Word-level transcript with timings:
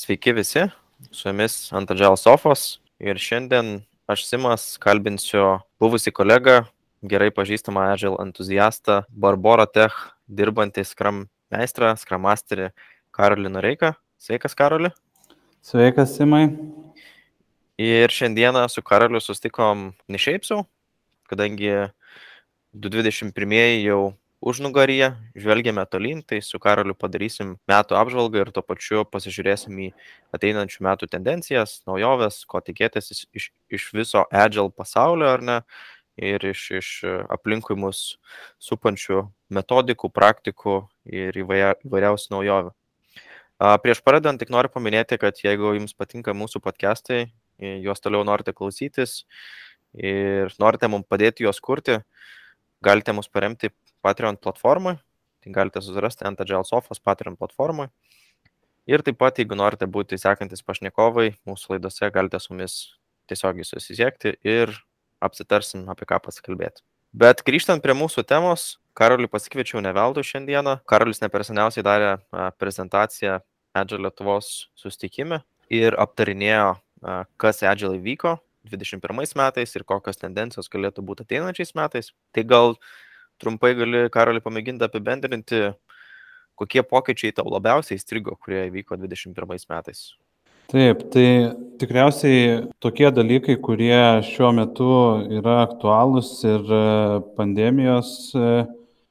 Sveiki 0.00 0.32
visi, 0.32 0.62
su 1.12 1.28
jumis 1.28 1.54
ant 1.76 1.90
Adžial 1.92 2.14
Sofos 2.16 2.78
ir 3.04 3.18
šiandien 3.20 3.82
aš 4.08 4.22
Simas 4.24 4.62
kalbinsiu 4.80 5.58
buvusi 5.76 6.08
kolegą, 6.16 6.62
gerai 7.04 7.28
pažįstamą 7.36 7.82
Adžial 7.92 8.16
entuziastą, 8.22 9.02
Barbora 9.12 9.66
Tech 9.68 9.98
dirbantį 10.24 10.86
Scrum 10.88 11.18
meistrą, 11.52 11.90
Scrum 12.00 12.24
masterį 12.24 12.70
Karolį 13.12 13.52
Noreiką. 13.52 13.92
Sveikas, 14.16 14.56
Karoli. 14.56 14.88
Sveikas, 15.60 16.16
Simai. 16.16 16.46
Ir 17.76 18.08
šiandieną 18.08 18.64
su 18.72 18.80
Karoliu 18.80 19.20
sustikom 19.20 19.90
ne 20.08 20.22
šiaip 20.24 20.48
sau, 20.48 20.64
kadangi 21.28 21.90
2021 22.72 23.84
jau 23.84 24.00
užnugaryje, 24.40 25.10
žvelgiame 25.36 25.84
tolyn, 25.90 26.22
tai 26.24 26.40
su 26.44 26.58
Karoliu 26.62 26.94
padarysim 26.96 27.54
metų 27.68 27.96
apžvalgą 28.00 28.40
ir 28.40 28.50
tuo 28.56 28.62
pačiu 28.64 29.04
pasižiūrėsim 29.04 29.76
į 29.84 29.88
ateinančių 30.36 30.84
metų 30.86 31.08
tendencijas, 31.12 31.80
naujoves, 31.88 32.42
ko 32.48 32.62
tikėtis 32.64 33.12
iš, 33.36 33.50
iš 33.68 33.88
viso 33.96 34.24
Agile 34.32 34.72
pasaulio 34.72 35.28
ar 35.28 35.44
ne, 35.44 35.58
ir 36.20 36.44
iš, 36.52 36.64
iš 36.80 36.90
aplinkui 37.32 37.76
mus 37.76 38.18
supančių 38.62 39.26
metodikų, 39.52 40.10
praktikų 40.12 40.76
ir 41.04 41.36
įvairiausių 41.44 42.36
naujovių. 42.36 42.72
Prieš 43.84 44.00
pradedant 44.00 44.40
tik 44.40 44.52
noriu 44.52 44.72
paminėti, 44.72 45.18
kad 45.20 45.36
jeigu 45.36 45.74
jums 45.76 45.92
patinka 45.92 46.32
mūsų 46.32 46.62
podcastai, 46.64 47.26
juos 47.60 48.00
toliau 48.00 48.24
norite 48.24 48.54
klausytis 48.56 49.26
ir 49.92 50.48
norite 50.62 50.88
mums 50.88 51.04
padėti 51.10 51.44
juos 51.44 51.60
kurti, 51.60 51.98
galite 52.80 53.12
mus 53.12 53.28
paremti 53.28 53.68
Patreon 54.04 54.38
platformai, 54.40 54.96
tai 55.40 55.52
galite 55.54 55.82
susirasti 55.84 56.26
ant 56.28 56.40
Agile 56.40 56.64
Sofos 56.68 57.00
Patreon 57.00 57.36
platformai. 57.40 57.88
Ir 58.90 59.04
taip 59.06 59.20
pat, 59.20 59.38
jeigu 59.38 59.54
norite 59.58 59.86
būti 59.86 60.18
sekantis 60.18 60.64
pašnekovai, 60.66 61.34
mūsų 61.46 61.76
laidose 61.76 62.08
galite 62.10 62.40
su 62.40 62.54
mumis 62.54 62.76
tiesiogiai 63.30 63.66
susisiekti 63.68 64.34
ir 64.42 64.72
apsitarsim, 65.22 65.84
apie 65.92 66.08
ką 66.08 66.18
pasikalbėti. 66.24 66.82
Bet 67.12 67.44
grįžtant 67.46 67.82
prie 67.82 67.94
mūsų 67.96 68.24
temos, 68.26 68.76
Karolį 68.94 69.28
pasikviečiau 69.30 69.80
ne 69.82 69.92
veltui 69.94 70.24
šiandieną. 70.26 70.80
Karolis 70.90 71.22
neperseniausiai 71.22 71.84
darė 71.86 72.10
prezentaciją 72.58 73.38
Agile 73.76 74.08
Lietuvos 74.08 74.70
sustikime 74.78 75.40
ir 75.70 75.94
aptarinėjo, 75.98 76.74
kas 77.40 77.62
Agile 77.62 78.00
vyko 78.02 78.36
2021 78.66 79.38
metais 79.38 79.76
ir 79.78 79.86
kokios 79.88 80.18
tendencijos 80.20 80.68
galėtų 80.72 81.04
būti 81.06 81.24
ateinančiais 81.24 81.72
metais. 81.78 82.10
Tai 82.34 82.44
gal 82.44 82.74
trumpai 83.40 83.74
gali, 83.78 84.06
Karoli, 84.12 84.42
pamėginti 84.44 84.86
apibendrinti, 84.86 85.68
kokie 86.60 86.82
pokyčiai 86.86 87.34
tau 87.36 87.48
labiausiai 87.50 87.98
įstrigo, 88.00 88.36
kurie 88.40 88.66
įvyko 88.68 88.98
2021 89.00 89.70
metais? 89.72 90.10
Taip, 90.70 91.00
tai 91.10 91.24
tikriausiai 91.82 92.66
tokie 92.78 93.08
dalykai, 93.10 93.56
kurie 93.58 94.20
šiuo 94.28 94.52
metu 94.54 94.90
yra 95.40 95.64
aktualūs 95.64 96.28
ir 96.46 96.68
e, 96.76 96.82
pandemijos 97.34 98.12
e, 98.38 98.52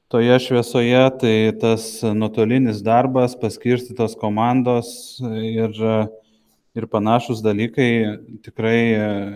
toje 0.08 0.38
šviesoje, 0.46 1.02
tai 1.20 1.34
tas 1.60 1.84
nuotolinis 2.16 2.80
darbas, 2.86 3.34
paskirstytos 3.42 4.16
komandos 4.22 5.20
ir, 5.20 5.76
ir 6.80 6.88
panašus 6.94 7.44
dalykai, 7.44 7.90
tikrai 8.46 8.80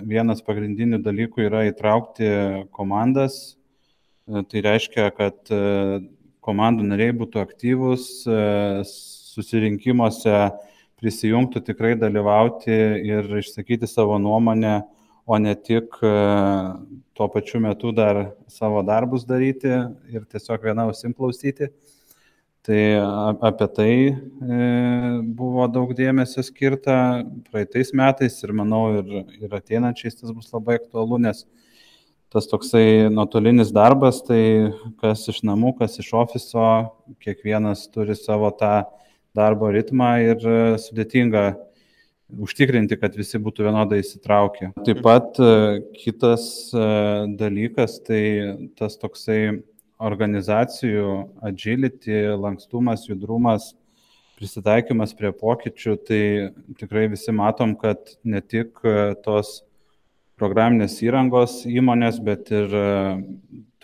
vienas 0.09 0.41
pagrindinių 0.47 1.03
dalykų 1.05 1.45
yra 1.51 1.67
įtraukti 1.69 2.33
komandas 2.73 3.37
E, 3.45 3.64
tai 4.25 4.63
reiškia, 4.65 5.11
kad 5.17 5.53
e, 5.53 5.59
komandų 6.45 6.87
nariai 6.89 7.15
būtų 7.17 7.41
aktyvus, 7.43 8.07
e, 8.27 8.39
susirinkimuose 8.89 10.37
prisijungtų 11.01 11.61
tikrai 11.67 11.95
dalyvauti 12.01 12.75
ir 13.05 13.29
išsakyti 13.41 13.89
savo 13.91 14.17
nuomonę, 14.23 14.81
o 15.25 15.39
ne 15.41 15.55
tik 15.57 15.97
tuo 17.17 17.27
pačiu 17.33 17.61
metu 17.65 17.93
dar 17.97 18.35
savo 18.53 18.83
darbus 18.85 19.25
daryti 19.25 19.73
ir 20.13 20.27
tiesiog 20.29 20.67
vieną 20.69 20.91
ausim 20.91 21.15
klausyti. 21.17 21.71
Tai 22.65 22.81
apie 23.45 23.69
tai 23.77 23.95
buvo 25.37 25.65
daug 25.69 25.93
dėmesio 25.97 26.45
skirta 26.45 27.25
praeitais 27.51 27.93
metais 27.97 28.37
ir 28.45 28.53
manau 28.57 28.85
ir, 29.01 29.11
ir 29.41 29.57
ateinančiais 29.57 30.17
tas 30.21 30.33
bus 30.33 30.53
labai 30.53 30.79
aktualu, 30.81 31.21
nes 31.25 31.45
tas 32.35 32.49
toksai 32.51 33.07
nuotolinis 33.15 33.71
darbas, 33.75 34.19
tai 34.27 34.73
kas 34.99 35.23
iš 35.31 35.45
namų, 35.47 35.77
kas 35.79 36.01
iš 36.03 36.11
ofiso, 36.19 36.67
kiekvienas 37.23 37.87
turi 37.95 38.17
savo 38.19 38.51
tą 38.59 38.81
darbo 39.35 39.71
ritmą 39.75 40.11
ir 40.23 40.43
e, 40.43 40.57
sudėtinga 40.83 41.45
užtikrinti, 42.45 42.99
kad 42.99 43.15
visi 43.19 43.39
būtų 43.43 43.69
vienodai 43.69 44.01
įsitraukę. 44.03 44.73
Taip 44.87 45.03
pat 45.05 45.39
e, 45.43 45.83
kitas 45.99 46.47
e, 46.75 46.89
dalykas, 47.39 48.01
tai 48.07 48.23
tas 48.79 48.99
toksai 48.99 49.61
organizacijų 50.05 51.11
agility, 51.47 52.19
lankstumas, 52.35 53.07
judrumas, 53.07 53.73
prisitaikymas 54.39 55.15
prie 55.15 55.31
pokyčių, 55.39 55.95
tai 56.03 56.25
tikrai 56.81 57.07
visi 57.13 57.31
matom, 57.35 57.77
kad 57.79 58.17
ne 58.27 58.43
tik 58.43 58.83
tos 59.23 59.61
programinės 60.41 60.99
įrangos 61.05 61.63
įmonės, 61.69 62.19
bet 62.25 62.51
ir 62.55 62.73
e, 62.75 62.87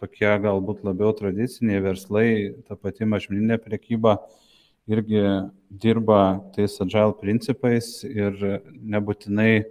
tokie 0.01 0.31
galbūt 0.43 0.83
labiau 0.87 1.13
tradiciniai 1.17 1.83
verslai, 1.85 2.29
ta 2.67 2.77
pati 2.79 3.07
mažmeninė 3.07 3.61
prekyba 3.63 4.19
irgi 4.91 5.23
dirba 5.71 6.41
tais 6.57 6.75
agile 6.83 7.15
principais 7.21 8.01
ir 8.09 8.35
nebūtinai 8.75 9.63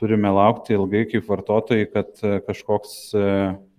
turime 0.00 0.30
laukti 0.32 0.74
ilgai 0.74 1.04
kaip 1.10 1.28
vartotojai, 1.28 1.90
kad 1.92 2.24
e, 2.24 2.38
kažkoks 2.46 2.96
e, 3.12 3.28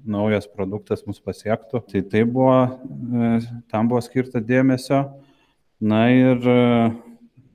naujas 0.05 0.45
produktas 0.45 1.01
mus 1.09 1.17
pasiektų. 1.17 1.81
Tai 1.89 2.03
tai 2.11 2.21
buvo, 2.29 2.59
tam 3.73 3.89
buvo 3.89 4.03
skirta 4.05 4.37
dėmesio. 4.37 5.01
Na 5.81 6.05
ir 6.13 6.45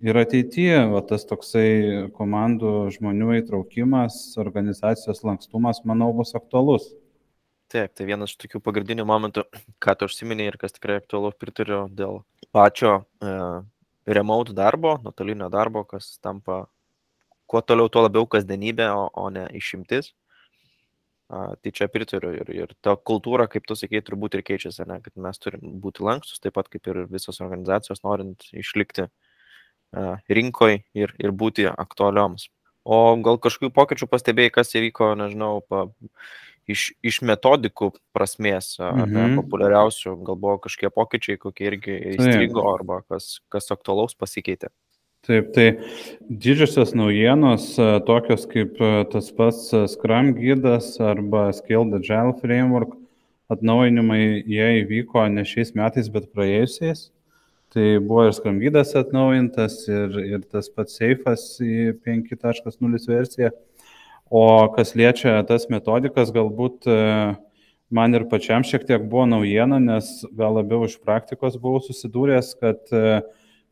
ir 0.01 0.17
ateityje 0.21 0.79
va, 0.93 1.03
tas 1.07 1.27
toksai 1.29 2.09
komandų 2.17 2.91
žmonių 2.97 3.37
įtraukimas, 3.41 4.19
organizacijos 4.41 5.23
lankstumas, 5.27 5.83
manau, 5.89 6.11
bus 6.17 6.35
aktualus. 6.39 6.89
Taip, 7.71 7.93
tai 7.95 8.09
vienas 8.09 8.33
iš 8.33 8.41
tokių 8.43 8.63
pagrindinių 8.67 9.05
momentų, 9.07 9.45
ką 9.83 9.95
tu 9.99 10.09
užsiminėjai 10.11 10.55
ir 10.55 10.59
kas 10.59 10.75
tikrai 10.75 10.99
aktualu, 10.99 11.31
pritariu 11.39 11.85
dėl 11.95 12.25
pačio 12.51 12.97
e, 13.23 13.35
remote 14.11 14.57
darbo, 14.59 14.97
nuotolinio 15.05 15.47
darbo, 15.53 15.85
kas 15.87 16.17
tampa 16.19 16.65
kuo 17.51 17.63
toliau, 17.63 17.91
tuo 17.93 18.03
labiau 18.09 18.27
kasdienybė, 18.31 18.91
o, 18.91 19.07
o 19.15 19.29
ne 19.31 19.47
išimtis. 19.55 20.11
A, 21.31 21.53
tai 21.63 21.71
čia 21.71 21.87
pritariu 21.87 22.33
ir, 22.41 22.51
ir 22.51 22.75
ta 22.83 22.97
kultūra, 22.99 23.47
kaip 23.51 23.69
tu 23.71 23.77
sakei, 23.79 24.03
turbūt 24.03 24.35
ir 24.35 24.43
keičiasi, 24.49 24.83
ne, 24.91 24.99
kad 25.05 25.15
mes 25.15 25.39
turim 25.39 25.77
būti 25.83 26.03
lankstus, 26.03 26.43
taip 26.43 26.57
pat 26.59 26.67
kaip 26.73 26.91
ir 26.91 27.05
visos 27.13 27.39
organizacijos, 27.45 28.03
norint 28.03 28.49
išlikti 28.51 29.07
rinkoje 30.31 30.83
ir, 30.95 31.15
ir 31.19 31.33
būti 31.35 31.69
aktualioms. 31.71 32.49
O 32.85 33.17
gal 33.21 33.37
kažkokių 33.43 33.75
pokyčių 33.77 34.09
pastebėjai, 34.09 34.53
kas 34.55 34.73
įvyko, 34.79 35.13
nežinau, 35.19 35.61
pa, 35.69 35.85
iš, 36.71 36.91
iš 37.05 37.21
metodikų 37.27 37.93
prasmės, 38.17 38.75
mhm. 38.81 39.37
populiariausių, 39.41 40.15
gal 40.27 40.39
buvo 40.41 40.61
kažkokie 40.67 40.93
pokyčiai, 40.95 41.41
kokie 41.41 41.67
irgi 41.73 41.99
įstrigo 42.15 42.65
arba 42.73 43.03
kas, 43.09 43.39
kas 43.53 43.71
aktualaus 43.75 44.17
pasikeitė. 44.19 44.73
Taip, 45.29 45.51
tai 45.53 45.67
didžiosios 46.33 46.95
naujienos, 46.97 47.75
tokios 48.09 48.47
kaip 48.49 48.79
tas 49.13 49.27
pats 49.37 49.67
Scrum 49.93 50.33
gydas 50.39 50.95
arba 51.05 51.51
Scaled 51.53 51.99
Agile 51.99 52.33
Framework 52.41 52.95
atnaujinimai, 53.53 54.41
jie 54.49 54.69
įvyko 54.81 55.27
ne 55.29 55.45
šiais 55.45 55.75
metais, 55.77 56.09
bet 56.13 56.31
praėjusiais. 56.33 57.11
Tai 57.71 58.01
buvo 58.03 58.25
ir 58.27 58.33
skrambydas 58.35 58.97
atnaujintas, 58.99 59.85
ir, 59.87 60.17
ir 60.27 60.41
tas 60.51 60.67
pats 60.75 60.97
seifas 60.99 61.45
į 61.63 61.93
5.0 62.03 62.99
versiją. 63.07 63.53
O 64.27 64.43
kas 64.75 64.97
liečia 64.99 65.37
tas 65.47 65.69
metodikas, 65.71 66.33
galbūt 66.35 66.89
e, 66.91 66.97
man 67.95 68.19
ir 68.19 68.27
pačiam 68.31 68.67
šiek 68.67 68.89
tiek 68.89 69.07
buvo 69.07 69.29
naujiena, 69.31 69.79
nes 69.83 70.11
gal 70.35 70.59
labiau 70.59 70.89
iš 70.89 70.99
praktikos 70.99 71.61
buvau 71.63 71.79
susidūręs, 71.87 72.53
kad 72.59 72.91
e, 72.91 73.21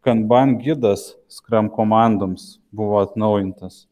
Kanban 0.06 0.60
gidas 0.62 1.16
skram 1.26 1.66
komandoms 1.66 2.60
buvo 2.70 3.02
atnaujintas. 3.02 3.88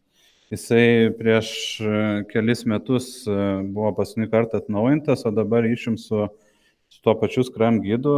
Jisai 0.54 1.10
prieš 1.18 1.50
e, 1.82 2.00
kelis 2.30 2.62
metus 2.62 3.10
buvo 3.26 3.90
paskutinį 3.98 4.30
kartą 4.30 4.62
atnaujintas, 4.62 5.26
o 5.26 5.34
dabar 5.34 5.66
išim 5.66 5.98
su 5.98 6.28
tuo 7.06 7.14
pačiu 7.20 7.44
Scrum 7.46 7.78
gidu, 7.84 8.12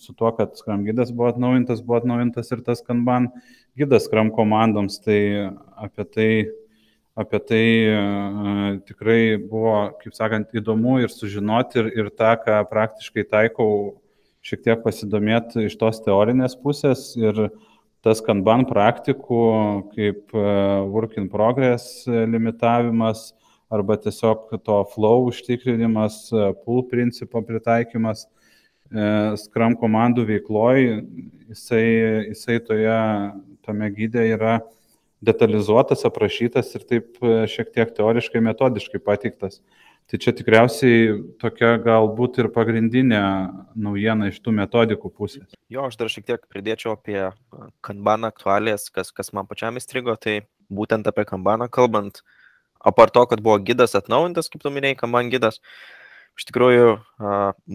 su 0.00 0.14
tuo, 0.16 0.30
kad 0.32 0.56
Scrum 0.56 0.86
gidas 0.86 1.12
buvo 1.12 1.28
atnaujintas, 1.28 1.82
buvo 1.84 1.98
atnaujintas 2.00 2.48
ir 2.54 2.62
tas 2.64 2.80
Kanban 2.84 3.28
gidas 3.76 4.06
Scrum 4.08 4.30
komandoms, 4.32 4.96
tai 5.04 5.50
apie 5.76 6.06
tai, 6.08 6.30
apie 7.20 7.40
tai 7.44 7.66
uh, 7.92 8.70
tikrai 8.88 9.36
buvo, 9.36 9.76
kaip 10.00 10.16
sakant, 10.16 10.56
įdomu 10.56 11.02
ir 11.04 11.12
sužinoti 11.12 11.82
ir, 11.82 11.92
ir 12.00 12.10
tą, 12.16 12.32
ką 12.40 12.62
praktiškai 12.72 13.26
taikau, 13.28 14.00
šiek 14.44 14.64
tiek 14.64 14.82
pasidomėti 14.84 15.68
iš 15.68 15.76
tos 15.80 16.00
teorinės 16.04 16.56
pusės 16.60 17.10
ir 17.20 17.46
tas 18.04 18.20
kanban 18.24 18.66
praktikų 18.68 19.44
kaip 19.94 20.34
work 20.92 21.16
in 21.20 21.30
progress 21.32 22.04
limitavimas 22.08 23.30
arba 23.74 23.98
tiesiog 24.00 24.54
to 24.64 24.78
flow 24.94 25.28
užtikrinimas, 25.30 26.28
pull 26.64 26.84
principo 26.90 27.42
pritaikymas 27.44 28.26
Scrum 29.40 29.74
komandų 29.80 30.26
veikloj, 30.28 30.84
jisai, 31.50 31.84
jisai 32.30 32.60
toje, 32.62 32.98
tame 33.64 33.88
gydė 33.90 34.26
yra 34.36 34.58
detalizuotas, 35.24 36.04
aprašytas 36.06 36.74
ir 36.76 36.84
taip 36.86 37.24
šiek 37.50 37.72
tiek 37.74 37.94
teoriškai, 37.96 38.42
metodiškai 38.44 39.00
pateiktas. 39.02 39.62
Tai 40.04 40.18
čia 40.20 40.34
tikriausiai 40.36 41.14
tokia 41.40 41.78
galbūt 41.80 42.42
ir 42.42 42.50
pagrindinė 42.52 43.22
naujiena 43.72 44.28
iš 44.28 44.42
tų 44.44 44.52
metodikų 44.58 45.08
pusės. 45.16 45.56
Jo, 45.72 45.86
aš 45.88 45.96
dar 45.96 46.12
šiek 46.12 46.26
tiek 46.28 46.42
pridėčiau 46.52 46.92
apie 46.92 47.30
kanbaną 47.82 48.28
aktualijas, 48.28 48.90
kas, 48.92 49.14
kas 49.16 49.32
man 49.32 49.48
pačiam 49.48 49.80
įstrigo, 49.80 50.12
tai 50.20 50.42
būtent 50.68 51.08
apie 51.08 51.24
kanbaną 51.24 51.70
kalbant, 51.72 52.20
apart 52.84 53.14
to, 53.16 53.24
kad 53.30 53.40
buvo 53.44 53.58
gydas 53.64 53.96
atnaujintas, 53.98 54.50
kaip 54.52 54.62
tu 54.64 54.72
minėjai, 54.74 54.98
kanban 55.00 55.30
gydas, 55.32 55.60
iš 56.34 56.48
tikrųjų 56.48 56.88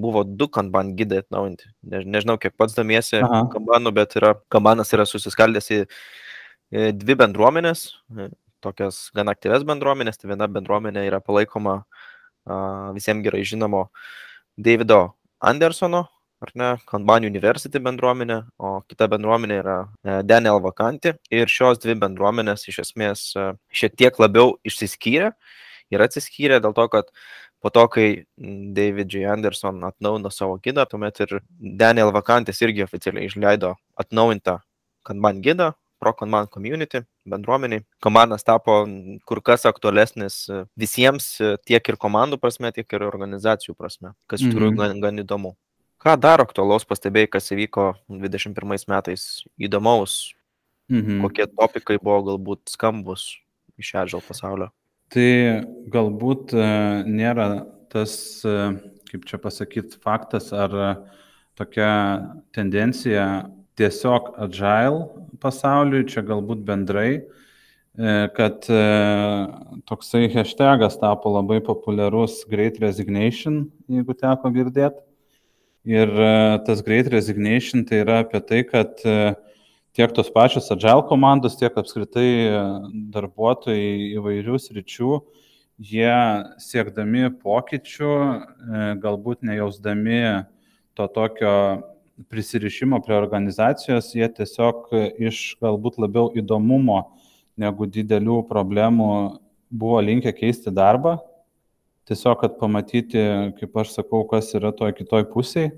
buvo 0.03 0.25
du 0.27 0.49
kanban 0.51 0.93
gydai 0.99 1.23
atnaujinti. 1.23 1.69
Ne, 1.89 2.03
nežinau, 2.17 2.37
kiek 2.41 2.53
pats 2.59 2.75
domiesi 2.77 3.21
kanbanu, 3.53 3.93
bet 3.95 4.17
yra, 4.19 4.35
kanbanas 4.51 4.93
yra 4.95 5.07
susiskaldęs 5.09 5.71
į 5.73 5.79
dvi 6.99 7.15
bendruomenės, 7.23 7.87
tokias 8.61 9.07
gan 9.15 9.31
aktyves 9.31 9.63
bendruomenės. 9.65 10.19
Tai 10.19 10.33
viena 10.33 10.49
bendruomenė 10.51 11.07
yra 11.07 11.21
palaikoma 11.23 11.79
visiems 12.95 13.23
gerai 13.25 13.45
žinomo 13.47 13.87
Davido 14.59 15.15
Andersono, 15.39 16.05
ar 16.43 16.51
ne, 16.55 16.69
Kanban 16.89 17.25
University 17.27 17.81
bendruomenė, 17.83 18.39
o 18.59 18.79
kita 18.87 19.09
bendruomenė 19.11 19.59
yra 19.61 19.77
e, 19.83 20.19
Daniel 20.27 20.61
Vakanti. 20.63 21.13
Ir 21.33 21.51
šios 21.51 21.81
dvi 21.83 21.97
bendruomenės 21.99 22.67
iš 22.71 22.81
esmės 22.85 23.25
e, 23.35 23.49
šiek 23.75 23.97
tiek 23.99 24.19
labiau 24.21 24.55
išsiskyrė 24.67 25.33
ir 25.93 26.05
atsiskyrė 26.05 26.61
dėl 26.63 26.75
to, 26.77 26.87
kad 26.93 27.11
po 27.59 27.71
to, 27.75 27.83
kai 27.91 28.07
David 28.37 29.11
J. 29.11 29.27
Anderson 29.33 29.83
atnaujino 29.83 30.31
savo 30.31 30.57
gidą, 30.63 30.87
tuomet 30.87 31.19
ir 31.25 31.39
Daniel 31.59 32.13
Vakantis 32.15 32.61
irgi 32.63 32.85
oficialiai 32.85 33.27
išleido 33.27 33.75
atnaujintą 33.99 34.59
Kanban 35.07 35.41
gidą, 35.43 35.73
ProConman 35.99 36.47
community, 36.47 37.01
bendruomeniai. 37.27 37.83
Komandas 38.03 38.45
tapo 38.47 38.85
kur 39.27 39.41
kas 39.43 39.65
aktualesnis 39.67 40.45
visiems, 40.79 41.33
tiek 41.67 41.91
ir 41.91 41.97
komandų 41.99 42.39
prasme, 42.39 42.71
tiek 42.75 42.87
ir 42.95 43.03
organizacijų 43.07 43.75
prasme, 43.75 44.13
kas 44.29 44.39
iš 44.39 44.53
tikrųjų 44.53 44.77
mhm. 44.77 44.79
gan, 44.79 45.01
gan 45.03 45.25
įdomu. 45.25 45.57
Ką 45.99 46.15
dar 46.15 46.39
aktualaus 46.39 46.87
pastebėjai, 46.87 47.31
kas 47.35 47.51
įvyko 47.51 47.91
21 48.07 48.87
metais 48.87 49.25
įdomaus, 49.59 50.33
mhm. 50.91 51.19
kokie 51.25 51.47
topikai 51.51 51.99
buvo 51.99 52.21
galbūt 52.31 52.71
skambus 52.71 53.33
iš 53.79 53.95
Agile 53.99 54.23
pasaulio? 54.23 54.69
Tai 55.09 55.29
galbūt 55.89 56.53
e, 56.53 56.65
nėra 57.09 57.49
tas, 57.91 58.13
e, 58.45 58.57
kaip 59.09 59.25
čia 59.25 59.39
pasakyti, 59.41 59.97
faktas 60.03 60.51
ar 60.53 60.75
tokia 61.59 61.91
tendencija 62.55 63.49
tiesiog 63.79 64.33
agile 64.43 65.07
pasauliui, 65.43 66.07
čia 66.11 66.23
galbūt 66.27 66.63
bendrai, 66.67 67.11
e, 67.19 68.15
kad 68.35 68.67
e, 68.71 68.79
toksai 69.89 70.27
hashtagas 70.33 70.99
tapo 71.01 71.31
labai 71.35 71.59
populiarus 71.63 72.43
Great 72.51 72.79
Resignation, 72.83 73.65
jeigu 73.91 74.15
teko 74.19 74.51
girdėti. 74.55 75.08
Ir 75.89 76.09
e, 76.13 76.31
tas 76.67 76.83
Great 76.85 77.09
Resignation 77.09 77.83
tai 77.87 78.03
yra 78.03 78.19
apie 78.21 78.41
tai, 78.45 78.61
kad 78.67 79.01
tiek 79.97 80.13
tos 80.13 80.29
pačios 80.29 80.69
agile 80.71 81.01
komandos, 81.09 81.57
tiek 81.57 81.73
apskritai 81.81 82.29
darbuotojai 83.13 84.13
įvairių 84.19 84.59
sričių, 84.61 85.17
jie 85.81 86.13
siekdami 86.61 87.31
pokyčių, 87.41 88.13
galbūt 89.01 89.41
nejausdami 89.49 90.21
to 90.93 91.07
tokio 91.15 91.55
prisirišimo 92.27 92.99
prie 93.01 93.15
organizacijos, 93.15 94.11
jie 94.15 94.27
tiesiog 94.27 94.91
iš 95.29 95.55
galbūt 95.63 95.99
labiau 96.03 96.29
įdomumo 96.37 97.01
negu 97.59 97.87
didelių 97.87 98.41
problemų 98.49 99.11
buvo 99.69 100.01
linkę 100.03 100.33
keisti 100.35 100.73
darbą. 100.73 101.17
Tiesiog, 102.09 102.39
kad 102.41 102.55
pamatyti, 102.57 103.21
kaip 103.59 103.75
aš 103.77 103.93
sakau, 103.99 104.23
kas 104.29 104.49
yra 104.57 104.73
toje 104.73 104.97
kitoj 104.97 105.27
pusėje 105.29 105.75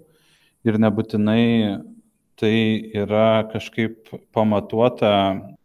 ir 0.63 0.78
nebūtinai 0.80 1.44
tai 2.39 2.56
yra 2.98 3.44
kažkaip 3.51 4.10
pamatuota 4.33 5.12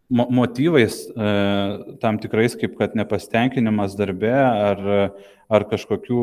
motyvais 0.09 0.99
e, 1.09 1.31
tam 2.03 2.19
tikrais, 2.23 2.55
kaip 2.59 2.77
kad 2.79 2.95
nepastenkinimas 2.99 3.97
darbe 3.99 4.35
ar, 4.35 4.83
ar 5.49 5.67
kažkokių 5.71 6.21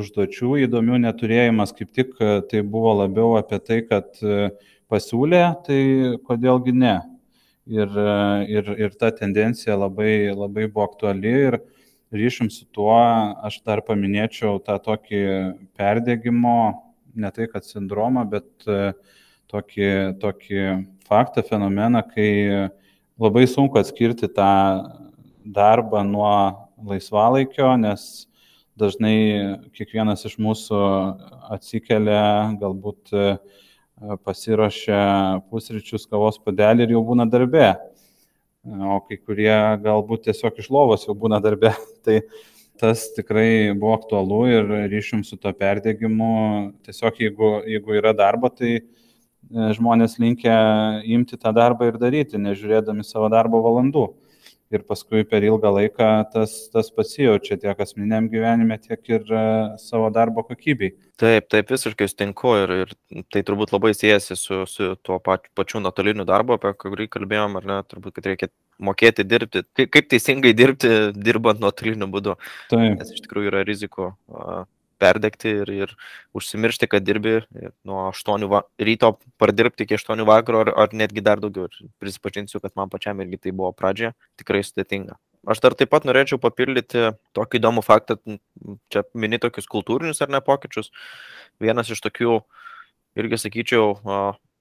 užduočių 0.00 0.62
įdomių 0.66 1.02
neturėjimas, 1.04 1.74
kaip 1.76 1.92
tik 1.96 2.14
e, 2.20 2.38
tai 2.48 2.62
buvo 2.62 2.94
labiau 3.02 3.34
apie 3.40 3.60
tai, 3.60 3.82
kad 3.88 4.16
e, 4.22 4.50
pasiūlė, 4.92 5.42
tai 5.66 5.80
kodėlgi 6.28 6.76
ne. 6.76 6.96
Ir, 7.66 7.90
ir, 8.46 8.68
ir 8.78 8.92
ta 8.94 9.08
tendencija 9.10 9.74
labai, 9.74 10.30
labai 10.30 10.68
buvo 10.70 10.84
aktuali 10.86 11.32
ir 11.48 11.56
ryšim 12.12 12.50
su 12.50 12.66
tuo 12.74 12.98
aš 13.46 13.60
dar 13.66 13.82
paminėčiau 13.86 14.60
tą 14.64 14.78
tokį 14.82 15.22
perdėgymo, 15.78 16.58
ne 17.16 17.30
tai 17.34 17.48
kad 17.50 17.66
sindromą, 17.66 18.26
bet 18.30 18.46
tokį, 19.50 19.90
tokį 20.22 20.62
faktą, 21.08 21.42
fenomeną, 21.46 22.02
kai 22.14 22.30
labai 23.18 23.46
sunku 23.48 23.80
atskirti 23.80 24.28
tą 24.28 24.52
darbą 25.46 26.02
nuo 26.04 26.32
laisvalaikio, 26.86 27.70
nes 27.80 28.26
dažnai 28.76 29.58
kiekvienas 29.76 30.26
iš 30.28 30.36
mūsų 30.42 30.80
atsikelia, 31.56 32.52
galbūt 32.60 33.14
e, 33.16 33.28
pasiruošia 34.26 35.00
pusryčius 35.48 36.04
kavos 36.10 36.36
padelį 36.44 36.84
ir 36.84 36.96
jau 36.96 37.04
būna 37.06 37.24
darbe. 37.30 37.70
O 38.66 38.98
kai 39.06 39.18
kurie 39.20 39.54
galbūt 39.82 40.26
tiesiog 40.26 40.58
iš 40.58 40.68
lovos 40.74 41.06
jau 41.06 41.14
būna 41.14 41.40
darbe. 41.42 41.70
Tai 42.06 42.20
tas 42.76 43.06
tikrai 43.16 43.72
buvo 43.72 43.94
aktualu 43.96 44.40
ir 44.52 44.74
ryšim 44.92 45.22
su 45.24 45.38
to 45.40 45.52
perdėgymu. 45.56 46.34
Tiesiog 46.84 47.22
jeigu, 47.22 47.52
jeigu 47.64 47.96
yra 47.96 48.12
darbo, 48.16 48.50
tai 48.52 48.80
E, 49.46 49.70
žmonės 49.78 50.16
linkę 50.18 50.54
imti 51.06 51.38
tą 51.38 51.52
darbą 51.54 51.86
ir 51.86 51.98
daryti, 52.02 52.38
nežiūrėdami 52.42 53.04
savo 53.06 53.28
darbo 53.30 53.60
valandų. 53.62 54.08
Ir 54.74 54.82
paskui 54.82 55.22
per 55.30 55.44
ilgą 55.46 55.70
laiką 55.70 56.06
tas, 56.32 56.54
tas 56.72 56.88
pasijaučia 56.90 57.54
tiek 57.62 57.80
asmeniam 57.84 58.26
gyvenime, 58.32 58.80
tiek 58.82 59.12
ir 59.12 59.28
uh, 59.30 59.76
savo 59.78 60.08
darbo 60.10 60.42
kokybei. 60.48 60.90
Taip, 61.22 61.46
taip, 61.52 61.70
visiškai 61.70 62.08
sutinku 62.10 62.56
ir, 62.64 62.72
ir 62.82 62.94
tai 63.32 63.44
turbūt 63.46 63.70
labai 63.72 63.92
siejasi 63.94 64.34
su, 64.36 64.64
su 64.68 64.90
tuo 65.06 65.20
pačiu, 65.22 65.52
pačiu 65.56 65.80
nuotoliniu 65.84 66.26
darbu, 66.28 66.58
apie 66.58 66.74
kurį 66.82 67.06
kalbėjom, 67.14 67.56
ar 67.60 67.68
ne, 67.70 67.78
turbūt, 67.88 68.16
kad 68.18 68.26
reikia 68.32 68.50
mokėti 68.82 69.24
dirbti, 69.24 69.62
kaip, 69.78 69.92
kaip 69.94 70.10
teisingai 70.10 70.52
dirbti, 70.58 70.90
dirbant 71.14 71.62
nuotoliniu 71.62 72.10
būdu. 72.12 72.34
Taip. 72.72 72.98
Nes 72.98 73.14
iš 73.14 73.22
tikrųjų 73.24 73.52
yra 73.54 73.62
rizikų. 73.64 74.10
Perdegti 75.02 75.50
ir, 75.62 75.70
ir 75.70 75.94
užsimiršti, 76.36 76.88
kad 76.88 77.04
dirbi 77.04 77.38
nuo 77.84 78.06
8 78.08 78.48
va, 78.48 78.62
ryto 78.80 79.12
pardirbti 79.40 79.84
iki 79.84 79.98
8 79.98 80.24
vakaro 80.28 80.64
ar, 80.64 80.72
ar 80.86 80.96
netgi 80.96 81.24
dar 81.24 81.42
daugiau. 81.42 81.68
Ir 81.68 81.92
prisipažinsiu, 82.00 82.62
kad 82.64 82.72
man 82.78 82.92
pačiam 82.92 83.20
irgi 83.20 83.42
tai 83.46 83.52
buvo 83.52 83.74
pradžia 83.76 84.14
tikrai 84.40 84.64
sudėtinga. 84.64 85.18
Aš 85.46 85.60
dar 85.62 85.76
taip 85.78 85.92
pat 85.92 86.06
norėčiau 86.08 86.40
papildyti 86.42 87.12
tokį 87.36 87.60
įdomų 87.60 87.84
faktą, 87.86 88.16
čia 88.90 89.04
mini 89.14 89.38
tokius 89.38 89.68
kultūrinius 89.70 90.18
ar 90.24 90.32
ne 90.34 90.40
pokyčius. 90.42 90.90
Vienas 91.62 91.92
iš 91.92 92.02
tokių, 92.02 92.40
irgi 93.20 93.38
sakyčiau, 93.44 93.92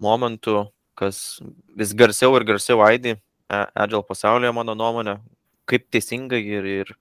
momentų, 0.03 0.67
kas 0.99 1.39
vis 1.75 1.95
garsiau 1.97 2.35
ir 2.37 2.45
garsiau 2.47 2.83
aidi 2.85 3.15
e, 3.15 3.17
Agile 3.75 4.03
pasaulyje, 4.07 4.53
mano 4.55 4.75
nuomonė, 4.77 5.17
kaip 5.69 5.87
teisingai 5.93 6.41
ir, 6.43 6.69
ir 6.83 6.93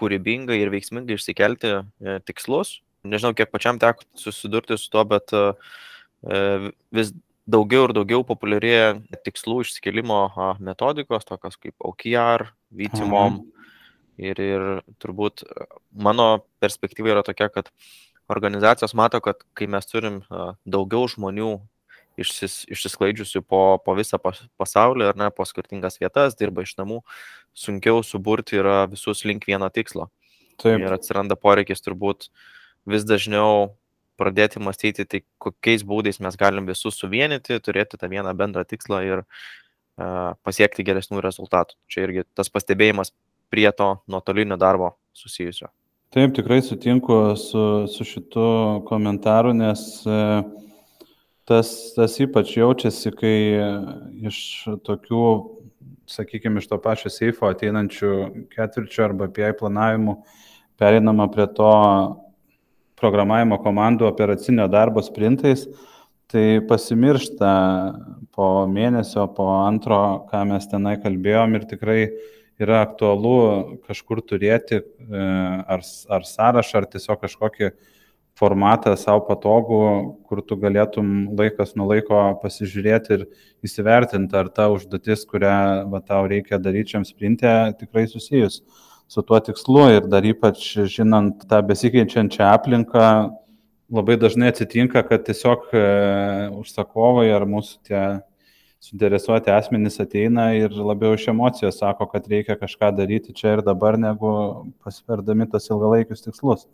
kūrybingai 0.00 0.58
ir 0.60 0.72
veiksmingai 0.72 1.18
išsikelti 1.18 1.72
e, 1.76 2.18
tikslus. 2.26 2.78
Nežinau, 3.06 3.32
kiek 3.36 3.52
pačiam 3.52 3.78
teko 3.80 4.04
susidurti 4.18 4.76
su 4.80 4.90
to, 4.92 5.04
bet 5.08 5.32
e, 5.36 5.44
vis 6.96 7.12
daugiau 7.50 7.88
ir 7.88 7.94
daugiau 7.96 8.24
populiarėja 8.26 8.98
tikslų 9.24 9.62
išsikelimo 9.64 10.20
metodikos, 10.62 11.26
tokios 11.28 11.56
kaip 11.60 11.74
OKR, 11.92 12.50
VTMOM. 12.76 13.40
Ir, 14.20 14.36
ir 14.36 14.62
turbūt 15.00 15.46
mano 15.96 16.42
perspektyva 16.60 17.14
yra 17.14 17.22
tokia, 17.24 17.48
kad 17.48 17.70
organizacijos 18.30 18.92
mato, 18.94 19.22
kad 19.24 19.40
kai 19.56 19.64
mes 19.70 19.88
turim 19.88 20.20
daugiau 20.68 21.08
žmonių 21.08 21.54
išsis, 22.20 22.62
išsisklaidžiusių 22.70 23.42
po, 23.42 23.62
po 23.84 23.96
visą 23.98 24.20
pasaulį 24.60 25.10
ar 25.10 25.18
ne, 25.18 25.28
po 25.34 25.46
skirtingas 25.48 26.00
vietas, 26.02 26.36
dirba 26.38 26.64
iš 26.66 26.76
namų, 26.80 27.00
sunkiau 27.56 28.04
suburti 28.06 28.60
yra 28.60 28.84
visus 28.90 29.24
link 29.28 29.46
vieno 29.48 29.68
tikslo. 29.72 30.10
Taip. 30.60 30.80
Ir 30.82 30.92
atsiranda 30.92 31.38
poreikis 31.40 31.80
turbūt 31.84 32.28
vis 32.90 33.06
dažniau 33.08 33.72
pradėti 34.20 34.60
mąstyti, 34.60 35.06
tai 35.08 35.22
kokiais 35.40 35.84
būdais 35.88 36.20
mes 36.20 36.36
galim 36.36 36.68
visus 36.68 36.98
suvienyti, 37.00 37.60
turėti 37.64 37.96
tą 38.00 38.10
vieną 38.12 38.34
bendrą 38.36 38.66
tikslą 38.68 39.00
ir 39.06 39.24
pasiekti 40.44 40.84
geresnių 40.86 41.22
rezultatų. 41.24 41.76
Čia 41.90 42.06
irgi 42.06 42.24
tas 42.36 42.52
pastebėjimas 42.52 43.14
prie 43.52 43.68
to 43.76 43.94
nuotolinio 44.08 44.60
darbo 44.60 44.94
susijusio. 45.16 45.70
Taip, 46.10 46.32
tikrai 46.34 46.58
sutinku 46.66 47.36
su, 47.38 47.64
su 47.90 48.06
šitu 48.06 48.46
komentaru, 48.88 49.52
nes 49.54 50.02
tas, 51.50 51.70
tas 51.96 52.14
ypač 52.22 52.54
jaučiasi, 52.54 53.10
kai 53.18 53.34
iš 54.30 54.38
tokių, 54.86 55.24
sakykime, 56.10 56.62
iš 56.62 56.70
to 56.70 56.78
pačio 56.82 57.10
seifo 57.12 57.50
ateinančių 57.50 58.14
ketvirčio 58.54 59.08
arba 59.08 59.30
PI 59.34 59.52
planavimų 59.58 60.20
pereinama 60.80 61.26
prie 61.32 61.46
to 61.56 61.70
programavimo 63.00 63.58
komandų 63.64 64.06
operacinio 64.08 64.66
darbo 64.70 65.02
sprintais, 65.04 65.66
tai 66.30 66.60
pasimiršta 66.68 67.52
po 68.36 68.50
mėnesio, 68.70 69.26
po 69.34 69.48
antro, 69.64 70.26
ką 70.30 70.44
mes 70.52 70.68
tenai 70.70 70.94
kalbėjom 71.02 71.56
ir 71.58 71.66
tikrai 71.70 72.00
yra 72.60 72.82
aktualu 72.84 73.80
kažkur 73.88 74.20
turėti 74.22 74.78
e, 74.78 74.84
ar, 75.74 75.82
ar 75.82 76.28
sąrašą, 76.28 76.82
ar 76.82 76.86
tiesiog 76.92 77.24
kažkokį 77.24 77.72
formatą 78.38 78.94
savo 78.96 79.24
patogų, 79.26 79.80
kur 80.28 80.42
tu 80.46 80.56
galėtum 80.60 81.32
laikas 81.38 81.74
nuo 81.76 81.88
laiko 81.90 82.20
pasižiūrėti 82.42 83.16
ir 83.16 83.26
įsivertinti, 83.66 84.36
ar 84.36 84.48
ta 84.54 84.70
užduotis, 84.72 85.26
kurią 85.28 85.56
va, 85.92 86.00
tau 86.00 86.24
reikia 86.30 86.60
daryti 86.62 86.96
šiam 86.96 87.04
sprintė, 87.08 87.74
tikrai 87.80 88.06
susijus 88.08 88.62
su 89.10 89.22
tuo 89.26 89.40
tikslu 89.42 89.88
ir 89.96 90.06
dar 90.06 90.24
ypač 90.26 90.62
žinant 90.86 91.42
tą 91.50 91.58
besikeičiančią 91.66 92.46
aplinką, 92.46 93.06
labai 93.90 94.16
dažnai 94.22 94.52
atsitinka, 94.52 95.02
kad 95.08 95.24
tiesiog 95.26 95.72
e, 95.74 95.80
užsakovai 96.60 97.26
ar 97.34 97.46
mūsų 97.50 97.80
tie 97.88 98.02
suinteresuoti 98.80 99.50
asmenys 99.52 99.98
ateina 100.00 100.52
ir 100.56 100.72
labiau 100.72 101.16
iš 101.18 101.26
emocijos 101.32 101.80
sako, 101.82 102.06
kad 102.12 102.28
reikia 102.30 102.56
kažką 102.60 102.92
daryti 102.96 103.34
čia 103.36 103.56
ir 103.58 103.64
dabar, 103.66 103.98
negu 104.00 104.30
pasverdami 104.84 105.48
tos 105.50 105.66
ilgalaikius 105.68 106.24
tikslus. 106.24 106.64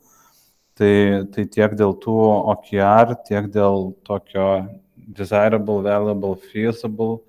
Tai, 0.76 1.24
tai 1.32 1.46
tiek 1.48 1.72
dėl 1.72 1.94
tų 2.02 2.16
OKR, 2.52 3.14
tiek 3.24 3.46
dėl 3.48 3.94
tokio 4.04 4.48
desirable, 5.16 5.80
valuable, 5.86 6.34
feasible 6.50 7.22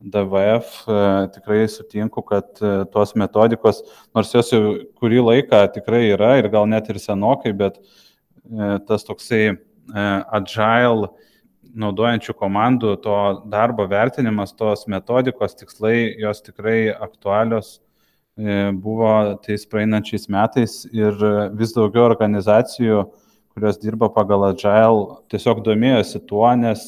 DVF 0.00 0.84
e, 0.86 0.98
tikrai 1.34 1.68
sutinku, 1.68 2.22
kad 2.22 2.58
e, 2.62 2.72
tos 2.92 3.14
metodikos, 3.18 3.82
nors 4.14 4.30
jos 4.34 4.52
jau 4.54 4.60
kurį 4.98 5.22
laiką 5.26 5.64
tikrai 5.74 6.04
yra 6.12 6.36
ir 6.38 6.50
gal 6.52 6.68
net 6.70 6.90
ir 6.90 7.00
senokai, 7.02 7.52
bet 7.54 7.78
e, 7.78 8.78
tas 8.86 9.06
toksai 9.06 9.58
agile 9.88 11.08
naudojančių 11.78 12.34
komandų 12.36 12.96
to 13.00 13.18
darbo 13.48 13.86
vertinimas, 13.88 14.52
tos 14.52 14.84
metodikos 14.90 15.56
tikslai, 15.56 16.12
jos 16.20 16.42
tikrai 16.44 16.90
aktualios 16.92 17.78
buvo 18.82 19.10
tais 19.42 19.64
praeinančiais 19.66 20.28
metais 20.30 20.84
ir 20.94 21.16
vis 21.58 21.74
daugiau 21.74 22.06
organizacijų, 22.06 23.04
kurios 23.54 23.80
dirba 23.82 24.08
pagal 24.14 24.52
agile, 24.52 25.18
tiesiog 25.32 25.64
domėjosi 25.66 26.22
tuo, 26.28 26.46
nes 26.54 26.84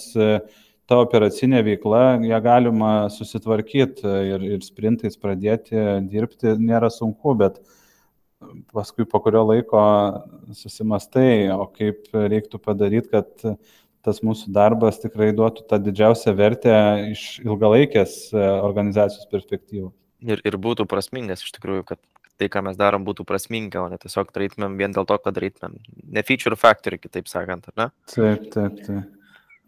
ta 0.90 0.98
operacinė 1.02 1.64
veikla, 1.66 2.20
ją 2.26 2.38
galima 2.42 2.92
susitvarkyti 3.14 4.14
ir, 4.30 4.46
ir 4.56 4.64
sprintais 4.66 5.18
pradėti 5.18 5.78
dirbti 6.10 6.56
nėra 6.58 6.90
sunku, 6.94 7.34
bet 7.38 7.60
paskui 8.74 9.06
po 9.06 9.20
kurio 9.22 9.44
laiko 9.50 9.82
susimastai, 10.56 11.50
o 11.54 11.66
kaip 11.74 12.10
reiktų 12.14 12.62
padaryti, 12.62 13.10
kad 13.12 13.58
tas 14.06 14.22
mūsų 14.24 14.50
darbas 14.54 15.02
tikrai 15.02 15.30
duotų 15.36 15.66
tą 15.68 15.78
didžiausią 15.84 16.34
vertę 16.38 16.76
iš 17.10 17.24
ilgalaikės 17.44 18.20
organizacijos 18.38 19.28
perspektyvos. 19.30 19.99
Ir, 20.20 20.42
ir 20.44 20.56
būtų 20.60 20.84
prasmingas 20.88 21.44
iš 21.46 21.54
tikrųjų, 21.56 21.86
kad 21.88 22.00
tai, 22.40 22.48
ką 22.52 22.62
mes 22.64 22.76
darom, 22.80 23.04
būtų 23.04 23.24
prasminga, 23.28 23.84
o 23.84 23.88
ne 23.92 23.98
tiesiog 24.00 24.32
darytumėm 24.34 24.76
vien 24.80 24.92
dėl 24.96 25.08
to, 25.08 25.16
kad 25.20 25.36
darytumėm. 25.36 25.78
Ne 26.16 26.24
feature 26.24 26.56
factory, 26.56 27.00
kitaip 27.00 27.28
sakant, 27.28 27.68
ar 27.72 27.76
ne? 27.76 27.88
Taip, 28.12 28.46
taip, 28.52 28.78
taip. 28.86 29.16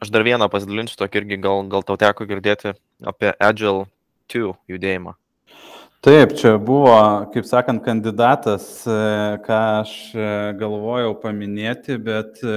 Aš 0.03 0.11
dar 0.11 0.25
vieną 0.27 0.49
pasidalinsiu 0.51 0.97
tokį 0.99 1.21
irgi, 1.21 1.39
gal, 1.45 1.61
gal 1.71 1.85
tau 1.87 1.99
teko 2.01 2.27
girdėti 2.27 2.73
apie 3.07 3.31
Agile 3.39 3.85
2 4.33 4.57
judėjimą. 4.73 5.15
Taip, 6.03 6.33
čia 6.35 6.57
buvo, 6.59 6.97
kaip 7.31 7.47
sakant, 7.47 7.85
kandidatas, 7.85 8.65
e, 8.91 8.97
ką 9.45 9.59
aš 9.85 9.93
e, 10.17 10.25
galvojau 10.59 11.13
paminėti, 11.23 11.95
bet 12.03 12.41
e, 12.43 12.57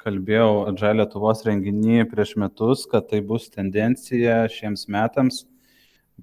kalbėjau 0.00 0.66
Agile 0.70 1.02
Lietuvos 1.02 1.44
renginį 1.46 2.08
prieš 2.10 2.34
metus, 2.40 2.86
kad 2.90 3.08
tai 3.10 3.20
bus 3.24 3.50
tendencija 3.52 4.42
šiems 4.52 4.86
metams, 4.92 5.44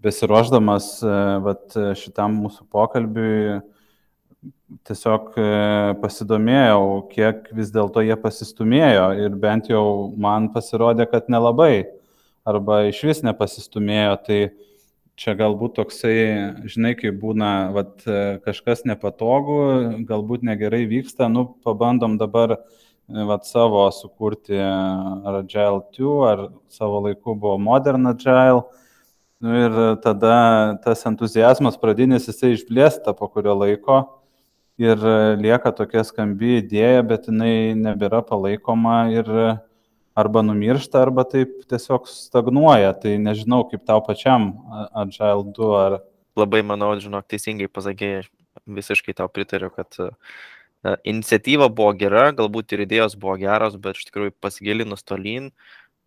besiruoždamas 0.02 0.92
vat, 1.46 1.78
šitam 1.98 2.38
mūsų 2.44 2.68
pokalbiui, 2.74 3.60
tiesiog 4.88 5.36
e, 5.40 5.48
pasidomėjau, 6.02 6.84
kiek 7.12 7.50
vis 7.56 7.72
dėlto 7.74 8.04
jie 8.06 8.16
pasistumėjo 8.20 9.10
ir 9.24 9.36
bent 9.40 9.70
jau 9.72 10.14
man 10.20 10.50
pasirodė, 10.54 11.08
kad 11.12 11.30
nelabai 11.32 11.88
arba 12.48 12.84
iš 12.90 13.04
vis 13.08 13.24
nepasistumėjo. 13.26 14.18
Tai 14.28 14.40
čia 15.18 15.34
galbūt 15.40 15.78
toksai, 15.80 16.18
žinai, 16.70 16.94
kai 17.00 17.14
būna 17.16 17.52
vat, 17.76 17.96
e, 18.06 18.38
kažkas 18.46 18.84
nepatogu, 18.88 19.60
galbūt 20.10 20.46
negerai 20.48 20.84
vyksta, 20.90 21.32
nu 21.32 21.48
pabandom 21.66 22.20
dabar 22.20 22.58
e, 22.58 22.62
vat, 23.08 23.46
savo 23.48 23.92
sukurti 23.92 24.58
ar 24.60 25.40
Agile 25.42 25.82
2, 25.98 26.12
ar 26.28 26.50
savo 26.70 27.00
laiku 27.08 27.36
buvo 27.36 27.58
Modern 27.58 28.06
Agile. 28.08 28.64
Nu, 29.40 29.54
ir 29.54 29.72
tada 30.02 30.78
tas 30.84 31.06
entuzijazmas 31.06 31.78
pradinis 31.78 32.26
jisai 32.26 32.56
išblėsta 32.56 33.14
po 33.14 33.28
kurio 33.30 33.54
laiko 33.54 34.00
ir 34.82 34.98
e, 34.98 35.36
lieka 35.38 35.70
tokia 35.78 36.02
skambi 36.06 36.56
idėja, 36.64 37.04
bet 37.06 37.30
jinai 37.30 37.78
nebėra 37.78 38.24
palaikoma 38.26 39.12
ir 39.14 39.30
e, 39.30 39.52
arba 40.18 40.42
numiršta, 40.42 41.04
arba 41.06 41.22
taip 41.30 41.54
tiesiog 41.70 42.10
stagnuoja. 42.10 42.96
Tai 42.98 43.14
nežinau, 43.22 43.62
kaip 43.70 43.86
tau 43.86 44.02
pačiam 44.06 44.56
Agile 44.90 45.54
2 45.54 45.72
ar... 45.84 46.00
Labai 46.38 46.64
manau, 46.66 46.92
žinok, 47.02 47.26
teisingai 47.30 47.70
pasakėjai, 47.70 48.26
visiškai 48.70 49.14
tau 49.18 49.30
pritariu, 49.30 49.72
kad 49.74 49.96
uh, 50.02 50.12
iniciatyva 50.86 51.70
buvo 51.74 51.94
gera, 51.98 52.30
galbūt 52.36 52.76
ir 52.76 52.86
idėjos 52.86 53.18
buvo 53.20 53.36
geros, 53.42 53.76
bet 53.82 53.98
iš 53.98 54.08
tikrųjų 54.10 54.36
pasigilinus 54.44 55.04
tolyn, 55.08 55.52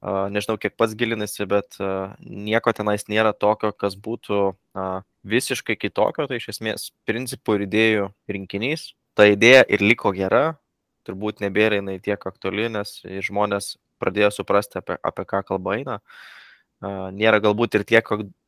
nežinau, 0.03 0.57
kiek 0.61 0.77
pats 0.81 0.95
gilinasi, 0.97 1.45
bet 1.51 1.77
nieko 2.21 2.73
tenais 2.77 3.07
nėra 3.11 3.35
tokio, 3.37 3.73
kas 3.73 3.99
būtų 4.01 4.55
visiškai 5.29 5.77
kitokio, 5.77 6.27
tai 6.31 6.41
iš 6.41 6.49
esmės 6.55 6.89
principų 7.09 7.59
ir 7.59 7.67
idėjų 7.67 8.09
rinkinys. 8.31 8.93
Ta 9.19 9.27
idėja 9.29 9.67
ir 9.69 9.83
liko 9.85 10.15
gera, 10.17 10.57
turbūt 11.05 11.43
nebėra 11.45 11.81
jinai 11.81 11.99
tiek 12.01 12.21
aktuali, 12.27 12.71
nes 12.73 13.01
žmonės 13.05 13.75
pradėjo 14.01 14.31
suprasti, 14.39 14.81
apie, 14.81 14.97
apie 15.03 15.27
ką 15.29 15.43
kalba 15.51 15.77
eina. 15.77 15.99
Nėra 16.81 17.43
galbūt 17.45 17.77
ir 17.77 17.85
tiek 17.85 18.07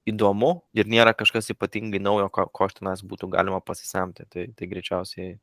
įdomu 0.09 0.55
ir 0.73 0.89
nėra 0.89 1.13
kažkas 1.13 1.53
ypatingai 1.53 2.01
naujo, 2.01 2.31
ko, 2.33 2.47
ko 2.49 2.67
aš 2.67 2.79
tenais 2.81 3.03
būtų 3.05 3.29
galima 3.35 3.61
pasisemti. 3.61 4.25
Tai, 4.33 4.47
tai 4.57 4.69
greičiausiai. 4.71 5.35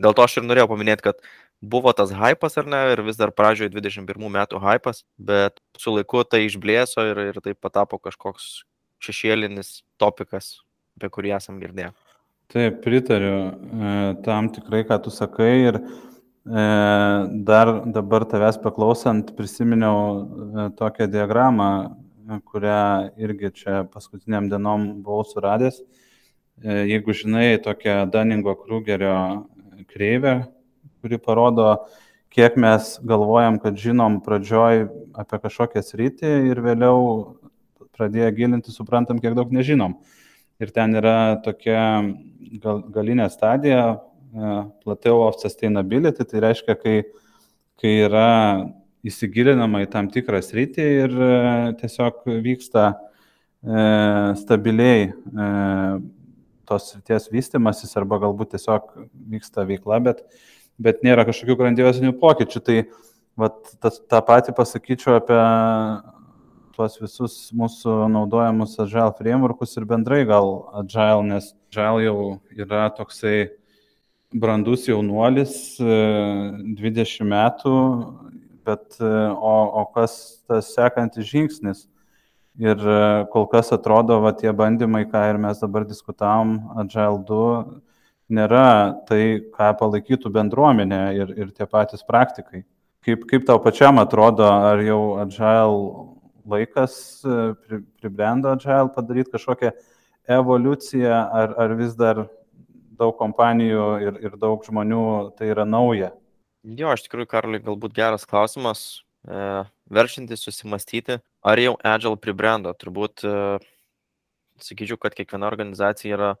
Dėl 0.00 0.16
to 0.16 0.24
aš 0.24 0.38
ir 0.40 0.46
norėjau 0.48 0.70
paminėti, 0.70 1.04
kad 1.10 1.20
buvo 1.60 1.92
tas 1.96 2.12
hypas 2.16 2.56
ar 2.60 2.68
ne, 2.70 2.80
ir 2.94 3.02
vis 3.04 3.18
dar 3.20 3.32
pradžioje 3.36 3.72
21 3.74 4.32
metų 4.32 4.60
hypas, 4.64 5.04
bet 5.18 5.60
su 5.78 5.92
laiku 5.92 6.24
tai 6.24 6.46
išblėso 6.46 7.04
ir, 7.10 7.20
ir 7.32 7.40
tai 7.44 7.52
patapo 7.54 8.00
kažkoks 8.00 8.62
šešėlinis 9.04 9.82
topikas, 10.00 10.60
apie 10.96 11.12
kurį 11.12 11.36
esam 11.36 11.60
girdėję. 11.60 11.92
Taip, 12.50 12.80
pritariu 12.82 13.34
e, 13.46 13.90
tam 14.24 14.48
tikrai, 14.50 14.82
ką 14.88 14.96
tu 15.04 15.12
sakai 15.14 15.52
ir 15.68 15.76
e, 15.78 15.82
dar 17.46 17.70
dabar 17.94 18.26
tavęs 18.26 18.58
paklausant 18.64 19.30
prisiminiau 19.36 20.00
e, 20.00 20.64
tokią 20.80 21.06
diagramą, 21.12 21.70
kurią 22.50 22.80
irgi 23.22 23.52
čia 23.54 23.84
paskutiniam 23.92 24.48
dienom 24.50 24.90
buvau 25.04 25.26
suradęs. 25.26 25.80
Jeigu 26.60 27.14
žinai 27.16 27.56
tokią 27.64 28.04
Daningo 28.12 28.52
Krugerio 28.58 29.14
kreivę, 29.88 30.34
kuri 31.00 31.18
parodo, 31.22 31.86
kiek 32.30 32.56
mes 32.60 32.96
galvojam, 33.06 33.58
kad 33.62 33.78
žinom 33.78 34.20
pradžioj 34.24 34.86
apie 35.18 35.40
kažkokią 35.42 35.82
sritį 35.84 36.32
ir 36.50 36.62
vėliau 36.64 37.00
pradėję 37.96 38.30
gilinti, 38.36 38.74
suprantam, 38.74 39.20
kiek 39.20 39.34
daug 39.36 39.52
nežinom. 39.52 39.98
Ir 40.60 40.70
ten 40.76 40.94
yra 40.96 41.40
tokia 41.44 41.82
gal, 42.62 42.82
galinė 42.92 43.30
stadija, 43.32 43.84
e, 43.96 44.52
plateau 44.84 45.24
of 45.26 45.40
sustainability, 45.40 46.24
tai 46.28 46.44
reiškia, 46.44 46.76
kai, 46.80 46.96
kai 47.80 47.94
yra 48.06 48.28
įsigilinama 49.06 49.84
į 49.84 49.90
tam 49.92 50.08
tikrą 50.12 50.40
sritį 50.44 50.86
ir 51.04 51.14
e, 51.16 51.34
tiesiog 51.80 52.24
vyksta 52.44 52.86
e, 52.92 53.84
stabiliai 54.40 55.08
e, 55.08 55.12
tos 56.70 56.92
srities 56.92 57.28
vystimasis 57.32 57.96
arba 57.98 58.20
galbūt 58.22 58.54
tiesiog 58.54 58.94
vyksta 59.34 59.66
veikla, 59.68 60.00
bet, 60.06 60.24
bet 60.78 61.04
nėra 61.06 61.26
kažkokių 61.28 61.58
grandiozinių 61.58 62.14
pokyčių. 62.22 62.64
Tai 62.66 62.78
vat, 63.40 63.60
tas, 63.82 63.98
tą 64.10 64.22
patį 64.26 64.54
pasakyčiau 64.56 65.18
apie 65.18 65.38
tuos 66.76 66.96
visus 67.02 67.34
mūsų 67.56 67.96
naudojamus 68.12 68.78
Agile 68.80 69.12
frameworkus 69.18 69.76
ir 69.76 69.88
bendrai 69.88 70.22
gal 70.28 70.70
Agile, 70.80 71.26
nes 71.34 71.52
Agile 71.68 72.06
jau 72.06 72.18
yra 72.56 72.86
toksai 72.96 73.50
brandus 74.30 74.86
jaunuolis, 74.86 75.54
20 75.80 76.86
e, 76.86 77.26
metų, 77.26 77.76
bet 78.66 79.00
e, 79.02 79.10
o, 79.34 79.54
o 79.82 79.84
kas 79.94 80.14
tas 80.48 80.70
sekantis 80.76 81.26
žingsnis? 81.26 81.88
Ir 82.60 82.76
e, 82.76 83.00
kol 83.32 83.46
kas 83.48 83.72
atrodo, 83.72 84.18
va 84.20 84.34
tie 84.36 84.52
bandymai, 84.52 85.06
ką 85.08 85.22
ir 85.30 85.38
mes 85.40 85.62
dabar 85.62 85.86
diskutavom, 85.88 86.58
Agile 86.82 87.22
2, 87.28 87.46
nėra 88.36 88.66
tai, 89.08 89.22
ką 89.54 89.70
palaikytų 89.80 90.32
bendruomenė 90.34 91.00
ir, 91.16 91.32
ir 91.40 91.54
tie 91.56 91.64
patys 91.64 92.04
praktikai. 92.04 92.66
Kaip, 93.00 93.24
kaip 93.30 93.46
tau 93.48 93.56
pačiam 93.64 93.96
atrodo, 94.02 94.44
ar 94.44 94.82
jau 94.84 95.00
Agile 95.22 96.04
laikas 96.50 96.98
pribrendo 98.02 98.52
Agile 98.52 98.92
padaryti 98.92 99.32
kažkokią 99.38 99.72
evoliuciją, 100.36 101.16
ar, 101.40 101.56
ar 101.64 101.74
vis 101.78 101.96
dar 101.96 102.26
daug 103.00 103.16
kompanijų 103.16 103.86
ir, 104.04 104.20
ir 104.28 104.36
daug 104.40 104.60
žmonių 104.66 105.04
tai 105.38 105.48
yra 105.54 105.64
nauja? 105.64 106.12
Jo, 106.60 106.92
iš 106.92 107.06
tikrųjų, 107.06 107.30
Karliai, 107.30 107.64
galbūt 107.64 107.96
geras 107.96 108.26
klausimas, 108.28 109.00
e, 109.24 109.64
veršintis 109.88 110.44
susimastyti, 110.44 111.22
ar 111.42 111.60
jau 111.60 111.76
Agile 111.84 112.18
pribrendo. 112.20 112.72
Turbūt 112.76 113.24
e, 113.24 113.34
sakyčiau, 114.60 115.00
kad 115.00 115.16
kiekviena 115.16 115.48
organizacija 115.50 116.16
yra 116.16 116.34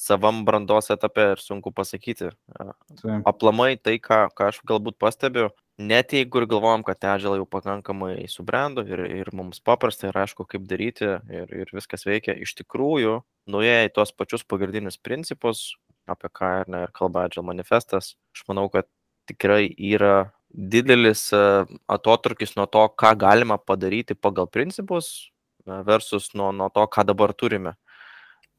savam 0.00 0.44
brandos 0.46 0.88
etape 0.92 1.32
ir 1.34 1.42
sunku 1.42 1.72
pasakyti. 1.76 2.30
E, 2.30 2.68
Taip. 3.02 3.26
Aplamai 3.28 3.74
tai, 3.76 3.98
ką, 4.02 4.28
ką 4.36 4.50
aš 4.52 4.62
galbūt 4.68 4.98
pastebiu, 5.02 5.50
net 5.80 6.14
jeigu 6.16 6.42
ir 6.42 6.48
galvojam, 6.50 6.84
kad 6.86 7.04
Agile 7.12 7.40
jau 7.40 7.48
pakankamai 7.48 8.14
subrendo 8.30 8.84
ir, 8.86 9.04
ir 9.20 9.32
mums 9.36 9.62
paprasta 9.64 10.10
ir 10.10 10.22
aišku, 10.22 10.46
kaip 10.48 10.66
daryti 10.70 11.08
ir, 11.32 11.52
ir 11.64 11.76
viskas 11.76 12.06
veikia, 12.08 12.36
iš 12.36 12.54
tikrųjų 12.62 13.20
nuėję 13.50 13.86
į 13.88 13.94
tuos 13.96 14.12
pačius 14.16 14.46
pagrindinius 14.46 15.00
principus, 15.00 15.70
apie 16.10 16.30
ką 16.32 16.50
ir, 16.62 16.72
ne, 16.72 16.84
ir 16.86 16.92
kalba 16.96 17.26
Agile 17.28 17.46
manifestas, 17.48 18.14
aš 18.36 18.44
manau, 18.50 18.68
kad 18.72 18.88
tikrai 19.30 19.68
yra 19.76 20.30
didelis 20.50 21.30
e, 21.32 21.42
atotrukis 21.90 22.56
nuo 22.58 22.66
to, 22.66 22.82
ką 22.98 23.14
galima 23.18 23.58
padaryti 23.58 24.16
pagal 24.18 24.48
principus 24.50 25.30
e, 25.66 25.82
versus 25.86 26.30
nuo, 26.34 26.50
nuo 26.52 26.70
to, 26.74 26.86
ką 26.90 27.06
dabar 27.06 27.34
turime. 27.34 27.76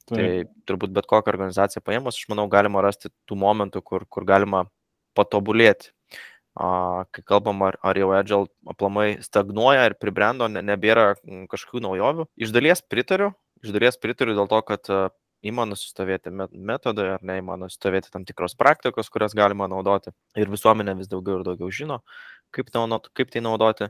Taip. 0.09 0.17
Tai 0.17 0.27
turbūt 0.67 0.93
bet 0.95 1.07
kokią 1.07 1.31
organizaciją 1.31 1.83
paėmus, 1.85 2.17
aš 2.17 2.29
manau, 2.31 2.47
galima 2.51 2.81
rasti 2.83 3.11
tų 3.29 3.37
momentų, 3.39 3.83
kur, 3.85 4.07
kur 4.09 4.25
galima 4.27 4.65
patobulėti. 5.17 5.91
A, 6.51 7.05
kai 7.15 7.23
kalbam, 7.23 7.61
ar, 7.63 7.77
ar 7.85 7.95
jau 7.95 8.09
Agile 8.17 8.49
aplamai 8.67 9.21
stagnuoja 9.23 9.85
ir 9.87 9.95
pribrendo, 9.99 10.49
ne, 10.51 10.63
nebėra 10.65 11.13
kažkokių 11.23 11.83
naujovių. 11.85 12.27
Iš 12.35 12.51
dalies 12.51 12.83
pritariu, 12.83 13.31
iš 13.63 13.71
dalies 13.71 13.99
pritariu 14.01 14.35
dėl 14.35 14.49
to, 14.51 14.59
kad 14.67 14.91
įmano 15.45 15.75
sustovėti 15.77 16.31
metodai 16.31 17.07
ar 17.15 17.23
ne, 17.25 17.39
įmano 17.41 17.69
sustovėti 17.71 18.11
tam 18.13 18.25
tikros 18.27 18.55
praktikos, 18.59 19.09
kurias 19.13 19.35
galima 19.37 19.67
naudoti. 19.71 20.13
Ir 20.37 20.51
visuomenė 20.51 20.95
vis 20.99 21.09
daugiau 21.11 21.39
ir 21.39 21.45
daugiau 21.47 21.71
žino, 21.73 22.01
kaip, 22.55 22.71
kaip 23.17 23.33
tai 23.33 23.43
naudoti. 23.45 23.89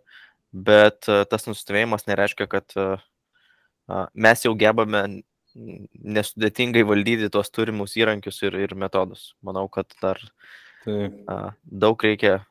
Bet 0.52 1.08
tas 1.08 1.48
nusistovėjimas 1.48 2.08
nereiškia, 2.10 2.48
kad 2.52 2.76
mes 4.14 4.46
jau 4.46 4.52
gebame 4.60 5.04
nesudėtingai 5.56 6.84
valdyti 6.88 7.30
tuos 7.32 7.52
turimus 7.52 7.96
įrankius 8.00 8.42
ir, 8.48 8.56
ir 8.68 8.76
metodus. 8.76 9.34
Manau, 9.44 9.68
kad 9.72 9.92
dar 10.04 10.20
Taip. 10.86 11.18
daug 11.64 12.04
reikia 12.08 12.42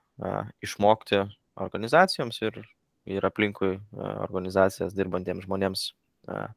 išmokti 0.65 1.23
organizacijoms 1.61 2.41
ir, 2.45 2.61
ir 3.09 3.25
aplinkui 3.29 3.79
organizacijas 3.97 4.97
dirbantiems 4.97 5.49
žmonėms 5.49 5.87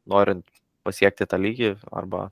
norint 0.10 0.46
pasiekti 0.84 1.28
tą 1.30 1.40
lygį 1.42 1.76
arba 1.92 2.30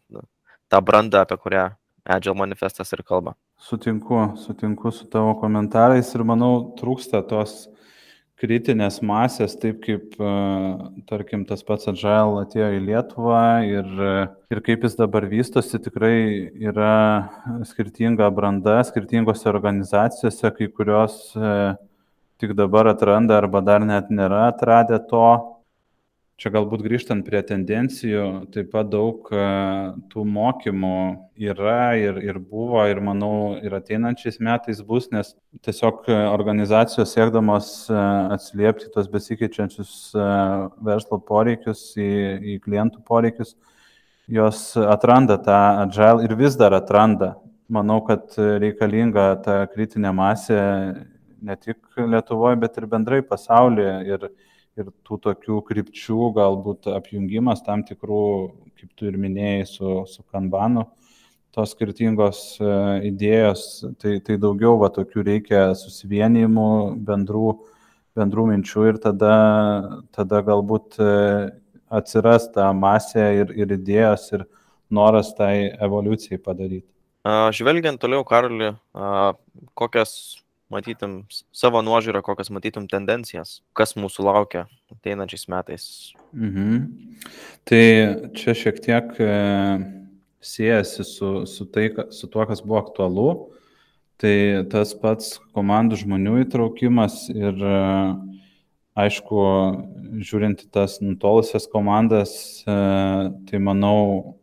tą 0.72 0.82
brandą, 0.86 1.24
apie 1.26 1.38
kurią 1.38 1.70
Agile 2.06 2.34
manifestas 2.34 2.90
ir 2.96 3.04
kalba. 3.06 3.36
Sutinku, 3.62 4.32
sutinku 4.42 4.90
su 4.92 5.06
tavo 5.06 5.36
komentarais 5.38 6.10
ir 6.16 6.24
manau 6.26 6.72
trūksta 6.80 7.22
tos 7.30 7.68
kritinės 8.42 8.98
masės, 9.06 9.54
taip 9.62 9.84
kaip, 9.84 10.16
tarkim, 11.10 11.44
tas 11.46 11.62
pats 11.62 11.92
Agile 11.92 12.42
atėjo 12.42 12.72
į 12.74 12.82
Lietuvą 12.88 13.44
ir, 13.68 13.92
ir 14.50 14.62
kaip 14.66 14.88
jis 14.88 14.98
dabar 14.98 15.28
vystosi, 15.30 15.78
tikrai 15.78 16.16
yra 16.58 16.96
skirtinga 17.70 18.32
branda, 18.34 18.80
skirtingose 18.88 19.46
organizacijose, 19.52 20.54
kai 20.58 20.72
kurios 20.74 21.20
tik 22.42 22.56
dabar 22.58 22.90
atranda 22.90 23.38
arba 23.38 23.62
dar 23.62 23.86
net 23.86 24.10
nėra 24.10 24.48
atradę 24.50 24.98
to, 25.12 25.28
Čia 26.42 26.50
galbūt 26.56 26.82
grįžtant 26.82 27.22
prie 27.22 27.38
tendencijų, 27.46 28.22
taip 28.50 28.72
pat 28.72 28.88
daug 28.90 29.28
e, 29.30 29.42
tų 30.10 30.24
mokymų 30.26 30.96
yra 31.38 31.92
ir, 32.02 32.18
ir 32.18 32.40
buvo 32.42 32.82
ir 32.90 32.98
manau 33.06 33.60
ir 33.62 33.76
ateinančiais 33.78 34.40
metais 34.42 34.82
bus, 34.88 35.12
nes 35.14 35.36
tiesiog 35.62 36.10
organizacijos 36.32 37.14
siekdamos 37.14 37.70
e, 37.94 38.00
atsiliepti 38.40 38.90
tos 38.90 39.12
besikeičiančius 39.14 39.94
e, 40.18 40.26
verslo 40.90 41.22
poreikius 41.30 41.92
į, 42.02 42.10
į 42.42 42.60
klientų 42.66 43.06
poreikius, 43.06 43.54
jos 44.26 44.66
atranda 44.82 45.38
tą 45.46 45.62
agile 45.86 46.26
ir 46.26 46.34
vis 46.42 46.58
dar 46.58 46.74
atranda. 46.74 47.36
Manau, 47.70 48.02
kad 48.08 48.34
reikalinga 48.34 49.28
ta 49.46 49.62
kritinė 49.70 50.10
masė 50.18 50.64
ne 51.38 51.62
tik 51.62 52.02
Lietuvoje, 52.02 52.58
bet 52.66 52.82
ir 52.82 52.90
bendrai 52.90 53.22
pasaulyje. 53.22 54.00
Ir, 54.10 54.32
ir 54.80 54.90
tų 55.08 55.18
tokių 55.26 55.60
krypčių 55.68 56.32
galbūt 56.36 56.90
apjungimas 56.94 57.64
tam 57.66 57.84
tikrų, 57.88 58.24
kaip 58.80 58.92
tu 58.98 59.10
ir 59.10 59.18
minėjai, 59.20 59.66
su, 59.70 59.96
su 60.10 60.24
kanbanu, 60.32 60.86
tos 61.56 61.74
skirtingos 61.76 62.42
e, 62.64 62.72
idėjos, 63.12 63.66
tai, 64.02 64.20
tai 64.24 64.38
daugiau 64.42 64.78
va 64.82 64.92
tokių 64.94 65.26
reikia 65.28 65.66
susivienijimų, 65.78 66.70
bendrų, 67.08 67.58
bendrų 68.18 68.48
minčių 68.54 68.88
ir 68.94 69.02
tada, 69.04 69.36
tada 70.16 70.42
galbūt 70.48 71.00
e, 71.04 71.12
atsiras 71.92 72.48
ta 72.56 72.72
masė 72.72 73.28
ir, 73.42 73.52
ir 73.60 73.76
idėjos 73.76 74.30
ir 74.38 74.48
noras 74.92 75.34
tai 75.36 75.72
evoliucijai 75.80 76.40
padaryti. 76.40 76.88
Žvelgiant 77.54 78.00
toliau, 78.02 78.24
Karoli, 78.26 78.72
kokias 79.78 80.14
matytum 80.72 81.22
savo 81.54 81.82
nuožiūrą, 81.86 82.22
kokias 82.26 82.52
matytum 82.54 82.88
tendencijas, 82.92 83.60
kas 83.78 83.96
mūsų 84.00 84.26
laukia 84.28 84.66
ateinančiais 84.94 85.48
metais. 85.52 85.86
Mhm. 86.34 86.84
Tai 87.68 87.84
čia 88.38 88.56
šiek 88.58 88.82
tiek 88.84 89.14
e, 89.20 89.32
siejasi 90.42 91.06
su, 91.08 91.32
su, 91.46 91.68
tai, 91.70 91.90
su 92.16 92.28
tuo, 92.32 92.46
kas 92.50 92.64
buvo 92.64 92.82
aktualu. 92.82 93.30
Tai 94.22 94.36
tas 94.70 94.94
pats 94.94 95.40
komandų 95.56 95.98
žmonių 96.04 96.44
įtraukimas 96.44 97.24
ir 97.34 97.58
e, 97.58 97.78
aišku, 99.02 99.46
žiūrint 100.22 100.66
į 100.68 100.70
tas 100.74 101.00
nutolusias 101.02 101.66
komandas, 101.72 102.34
e, 102.62 102.76
tai 103.50 103.62
manau, 103.64 104.38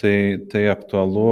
tai, 0.00 0.44
tai 0.52 0.66
aktualu 0.72 1.28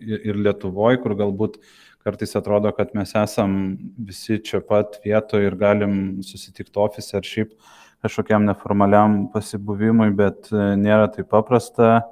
ir 0.00 0.36
Lietuvoje, 0.36 1.00
kur 1.00 1.16
galbūt 1.16 1.56
kartais 2.04 2.32
atrodo, 2.36 2.72
kad 2.76 2.94
mes 2.96 3.12
esam 3.18 3.56
visi 3.98 4.38
čia 4.44 4.62
pat 4.64 5.00
vietoje 5.04 5.50
ir 5.50 5.56
galim 5.60 5.94
susitikti 6.24 6.80
ofise 6.80 7.18
ar 7.18 7.26
šiaip 7.26 7.52
kažkokiam 8.00 8.46
neformaliam 8.48 9.26
pasibuvimui, 9.34 10.08
bet 10.16 10.48
e, 10.52 10.70
nėra 10.80 11.10
taip 11.12 11.28
paprasta 11.32 12.06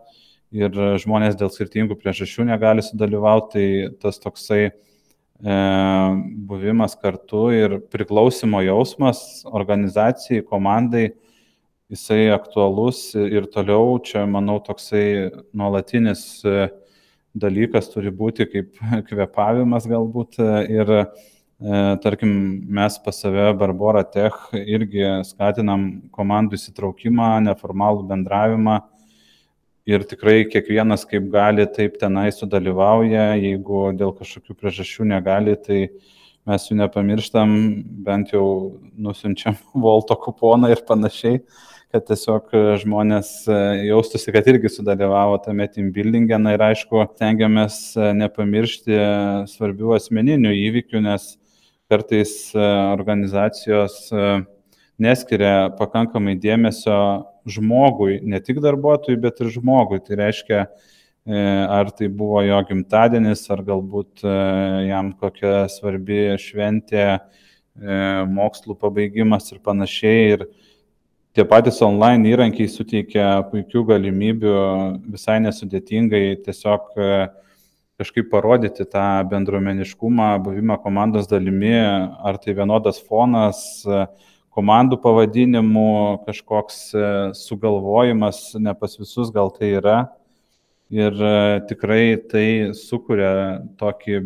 ir 0.53 0.75
žmonės 1.01 1.37
dėl 1.41 1.53
skirtingų 1.53 1.97
priežasčių 2.01 2.49
negali 2.49 2.85
sudalyvauti, 2.85 3.53
tai 3.55 3.97
tas 4.03 4.21
toksai 4.21 4.61
e, 4.69 4.73
buvimas 6.49 6.97
kartu 7.01 7.49
ir 7.57 7.79
priklausimo 7.93 8.61
jausmas 8.65 9.23
organizacijai, 9.49 10.45
komandai, 10.45 11.09
jisai 11.89 12.29
aktualus 12.35 13.15
ir 13.17 13.49
toliau 13.49 13.97
čia, 14.05 14.27
manau, 14.29 14.59
toksai 14.65 15.07
nuolatinis 15.57 16.25
e, 16.45 16.69
dalykas 17.41 17.91
turi 17.93 18.13
būti 18.15 18.47
kaip 18.51 18.77
kvepavimas 19.09 19.87
galbūt 19.91 20.39
ir 20.69 20.93
e, 20.95 21.03
tarkim 22.05 22.31
mes 22.79 22.99
pas 23.05 23.23
save 23.23 23.51
Barbora 23.59 24.05
Tech 24.05 24.51
irgi 24.59 25.07
skatinam 25.29 25.89
komandų 26.15 26.59
įsitraukimą, 26.61 27.39
neformalų 27.49 28.07
bendravimą. 28.11 28.79
Ir 29.89 30.05
tikrai 30.05 30.43
kiekvienas 30.53 31.07
kaip 31.09 31.31
gali 31.33 31.65
taip 31.73 31.97
tenai 32.01 32.29
sudalyvauja, 32.37 33.31
jeigu 33.41 33.87
dėl 33.97 34.13
kažkokių 34.19 34.59
priežasčių 34.59 35.07
negali, 35.15 35.55
tai 35.57 35.87
mes 36.49 36.67
jų 36.69 36.77
nepamirštam, 36.83 37.55
bent 38.05 38.35
jau 38.37 38.45
nusinčiam 39.01 39.57
volto 39.87 40.19
kuponą 40.21 40.75
ir 40.75 40.85
panašiai 40.89 41.41
kad 41.93 42.05
tiesiog 42.09 42.51
e, 42.53 42.61
žmonės 42.83 43.31
e, 43.49 43.57
jaustųsi, 43.89 44.33
kad 44.35 44.49
irgi 44.51 44.71
sudalyvavo 44.73 45.39
tame 45.45 45.67
team 45.73 45.89
buildingė. 45.95 46.37
Na 46.41 46.55
ir 46.57 46.65
aišku, 46.67 47.01
stengiamės 47.15 47.79
e, 47.97 48.11
nepamiršti 48.19 48.99
svarbių 49.55 49.95
asmeninių 49.97 50.53
įvykių, 50.69 51.03
nes 51.07 51.33
kartais 51.89 52.53
organizacijos 52.59 53.95
neskiria 55.01 55.71
pakankamai 55.79 56.35
dėmesio 56.37 56.99
žmogui, 57.49 58.19
ne 58.21 58.43
tik 58.45 58.61
darbuotojui, 58.61 59.17
bet 59.23 59.41
ir 59.41 59.49
žmogui. 59.55 60.03
Tai 60.05 60.19
reiškia, 60.21 60.59
ar 61.73 61.89
tai 61.97 62.11
buvo 62.13 62.43
jo 62.45 62.59
gimtadienis, 62.69 63.47
ar 63.55 63.65
galbūt 63.65 64.21
jam 64.85 65.15
kokia 65.17 65.65
svarbi 65.73 66.37
šventė, 66.45 67.07
mokslų 68.37 68.77
pabaigimas 68.85 69.49
ir 69.55 69.65
panašiai. 69.65 70.37
Ir 70.37 70.45
tie 71.39 71.45
patys 71.47 71.77
online 71.87 72.27
įrankiai 72.33 72.67
suteikia 72.67 73.27
puikių 73.47 73.85
galimybių 73.93 74.55
visai 75.07 75.37
nesudėtingai 75.45 76.41
tiesiog 76.43 76.97
e, 76.99 77.11
kažkaip 78.01 78.27
parodyti 78.33 78.83
tą 78.91 79.05
bendruomeniškumą, 79.31 80.33
buvimą 80.43 80.81
komandos 80.83 81.29
dalimi, 81.31 81.77
ar 81.79 82.41
tai 82.43 82.57
vienodas 82.59 82.99
fonas, 83.07 83.61
e, 83.87 84.01
komandų 84.59 84.99
pavadinimų, 85.05 85.93
kažkoks 86.27 86.81
e, 86.99 87.11
sugalvojimas, 87.39 88.57
ne 88.59 88.75
pas 88.75 88.99
visus 88.99 89.31
gal 89.35 89.55
tai 89.55 89.77
yra. 89.79 89.99
Ir 90.91 91.13
tikrai 91.69 92.17
tai 92.33 92.47
sukuria 92.73 93.61
tokį 93.79 94.23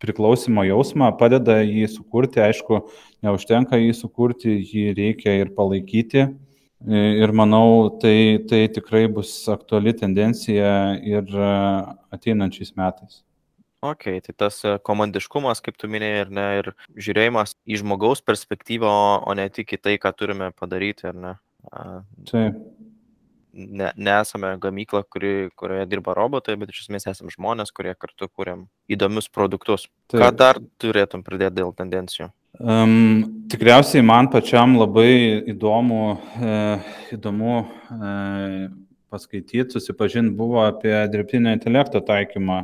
priklausimo 0.00 0.64
jausmą, 0.64 1.10
padeda 1.20 1.60
jį 1.60 1.84
sukurti, 1.92 2.40
aišku, 2.40 2.80
neužtenka 3.22 3.78
jį 3.78 3.92
sukurti, 3.94 4.56
jį 4.64 4.96
reikia 4.96 5.36
ir 5.44 5.52
palaikyti. 5.54 6.24
Ir 6.84 7.32
manau, 7.32 7.88
tai, 8.00 8.44
tai 8.48 8.66
tikrai 8.68 9.06
bus 9.08 9.30
aktuali 9.48 9.94
tendencija 9.96 11.00
ir 11.00 11.24
e, 11.24 11.46
ateinančiais 12.12 12.74
metais. 12.76 13.22
Ok, 13.80 14.04
tai 14.20 14.34
tas 14.36 14.60
e, 14.64 14.74
komandiškumas, 14.84 15.62
kaip 15.64 15.78
tu 15.80 15.88
minėjai, 15.88 16.26
ir, 16.26 16.34
ne, 16.36 16.46
ir 16.60 16.68
žiūrėjimas 17.00 17.56
į 17.64 17.80
žmogaus 17.80 18.20
perspektyvą, 18.24 18.92
o 19.24 19.36
ne 19.38 19.48
tik 19.48 19.72
į 19.72 19.80
tai, 19.80 19.96
ką 20.02 20.12
turime 20.16 20.52
padaryti, 20.52 21.08
ar 21.10 21.16
ne? 21.16 21.34
Taip. 22.28 22.60
Ne, 23.56 23.88
nesame 23.96 24.52
gamykla, 24.60 25.00
kuri, 25.08 25.48
kurioje 25.56 25.88
dirba 25.88 26.12
robotai, 26.16 26.58
bet 26.60 26.74
iš 26.74 26.84
esmės 26.84 27.08
esame 27.08 27.32
žmonės, 27.32 27.72
kurie 27.72 27.94
kartu 27.96 28.28
kūrėm 28.28 28.66
įdomius 28.92 29.32
produktus. 29.32 29.88
Taip. 30.12 30.20
Ką 30.20 30.28
dar 30.36 30.60
turėtum 30.76 31.24
pridėti 31.24 31.62
dėl 31.62 31.72
tendencijų? 31.76 32.28
Um, 32.56 33.44
tikriausiai 33.52 34.04
man 34.06 34.30
pačiam 34.32 34.78
labai 34.80 35.42
įdomu, 35.52 36.16
e, 36.40 36.54
įdomu 37.12 37.56
e, 37.60 38.12
paskaityti, 39.12 39.74
susipažinti 39.74 40.32
buvo 40.38 40.62
apie 40.64 40.94
dirbtinio 41.12 41.52
intelekto 41.52 42.00
taikymą 42.00 42.62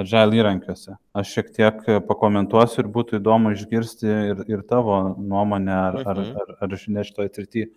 Agile 0.00 0.36
įrankiuose. 0.38 0.92
Aš 1.18 1.32
šiek 1.34 1.48
tiek 1.56 1.80
pakomentuosiu 2.06 2.84
ir 2.84 2.90
būtų 2.94 3.18
įdomu 3.18 3.54
išgirsti 3.56 4.06
ir, 4.06 4.44
ir 4.46 4.60
tavo 4.68 5.00
nuomonę 5.18 5.72
ar, 5.74 5.96
ar, 6.04 6.20
mhm. 6.20 6.36
ar, 6.44 6.52
ar 6.62 6.76
žinia 6.78 7.06
šitoje 7.08 7.32
srityje. 7.34 7.70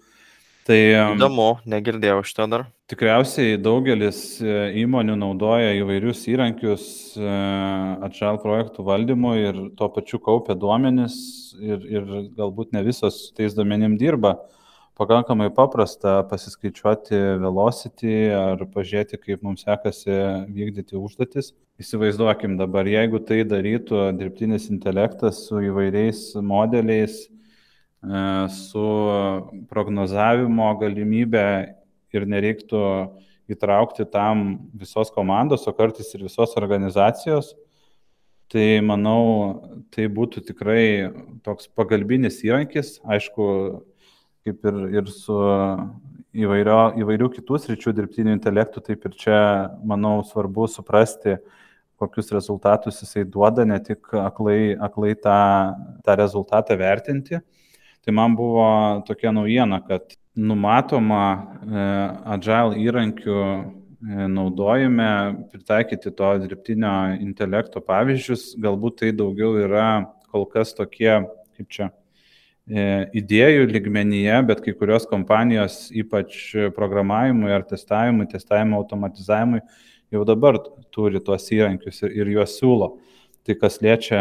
Tai 0.64 0.78
įdomu, 1.16 1.58
negirdėjau 1.68 2.22
šitą 2.24 2.48
dar. 2.48 2.66
Tikriausiai 2.88 3.58
daugelis 3.60 4.20
e, 4.40 4.54
įmonių 4.84 5.18
naudoja 5.20 5.74
įvairius 5.80 6.22
įrankius 6.32 6.86
e, 7.20 7.34
atžal 8.08 8.40
projektų 8.40 8.86
valdymui 8.88 9.36
ir 9.42 9.60
tuo 9.80 9.90
pačiu 9.92 10.22
kaupia 10.24 10.56
duomenis 10.56 11.16
ir, 11.60 11.84
ir 11.84 12.08
galbūt 12.38 12.72
ne 12.76 12.84
visos 12.88 13.26
tais 13.36 13.56
duomenim 13.58 13.98
dirba. 14.00 14.38
Pakankamai 14.94 15.50
paprasta 15.50 16.20
pasiskaičiuoti 16.30 17.18
velocity 17.42 18.18
ar 18.38 18.62
pažiūrėti, 18.76 19.18
kaip 19.20 19.42
mums 19.44 19.66
sekasi 19.66 20.14
vykdyti 20.54 21.00
užduotis. 21.00 21.50
Įsivaizduokim 21.82 22.60
dabar, 22.60 22.86
jeigu 22.88 23.20
tai 23.26 23.42
darytų 23.50 24.12
dirbtinis 24.20 24.70
intelektas 24.70 25.48
su 25.48 25.64
įvairiais 25.66 26.28
modeliais, 26.46 27.24
su 28.52 28.86
prognozavimo 29.70 30.74
galimybė 30.82 31.48
ir 32.14 32.26
nereiktų 32.28 32.82
įtraukti 33.52 34.06
tam 34.12 34.70
visos 34.76 35.12
komandos, 35.12 35.68
o 35.68 35.74
kartais 35.76 36.14
ir 36.16 36.26
visos 36.28 36.56
organizacijos. 36.60 37.54
Tai 38.52 38.66
manau, 38.86 39.80
tai 39.90 40.06
būtų 40.12 40.44
tikrai 40.46 41.10
toks 41.46 41.70
pagalbinis 41.74 42.44
įrankis, 42.46 43.00
aišku, 43.02 43.46
kaip 44.46 44.68
ir, 44.70 44.78
ir 45.00 45.10
su 45.10 45.38
įvairio, 46.38 46.94
įvairių 47.02 47.32
kitų 47.38 47.60
sričių 47.64 47.94
dirbtiniu 47.98 48.34
intelektu, 48.36 48.84
taip 48.84 49.08
ir 49.08 49.16
čia, 49.18 49.40
manau, 49.82 50.20
svarbu 50.28 50.68
suprasti, 50.70 51.40
kokius 51.98 52.30
rezultatus 52.36 53.02
jisai 53.02 53.24
duoda, 53.26 53.66
ne 53.66 53.80
tik 53.82 54.12
aklai, 54.22 54.76
aklai 54.76 55.16
tą, 55.18 55.40
tą 56.06 56.18
rezultatą 56.20 56.78
vertinti. 56.78 57.40
Tai 58.04 58.14
man 58.16 58.36
buvo 58.36 58.66
tokia 59.08 59.32
naujiena, 59.32 59.80
kad 59.88 60.16
numatoma 60.36 61.24
e, 61.32 61.84
agile 62.36 62.82
įrankių 62.84 63.38
e, 63.40 64.26
naudojime 64.28 65.10
pritaikyti 65.54 66.12
to 66.18 66.32
dirbtinio 66.44 66.94
intelekto 67.24 67.80
pavyzdžius. 67.86 68.50
Galbūt 68.64 69.00
tai 69.00 69.12
daugiau 69.16 69.56
yra 69.62 69.88
kol 70.34 70.44
kas 70.52 70.74
tokie, 70.76 71.14
kaip 71.56 71.70
čia, 71.72 71.88
e, 72.68 73.06
idėjų 73.22 73.70
ligmenyje, 73.72 74.42
bet 74.50 74.66
kai 74.66 74.74
kurios 74.76 75.08
kompanijos, 75.08 75.86
ypač 75.96 76.42
programavimui 76.76 77.54
ar 77.56 77.64
testavimui, 77.70 78.28
testavimo 78.34 78.82
automatizavimui, 78.82 79.64
jau 80.12 80.26
dabar 80.28 80.60
turi 80.92 81.24
tuos 81.24 81.48
įrankius 81.56 82.04
ir, 82.04 82.18
ir 82.20 82.36
juos 82.36 82.58
siūlo. 82.60 82.98
Tai 83.48 83.56
kas 83.60 83.80
liečia 83.84 84.20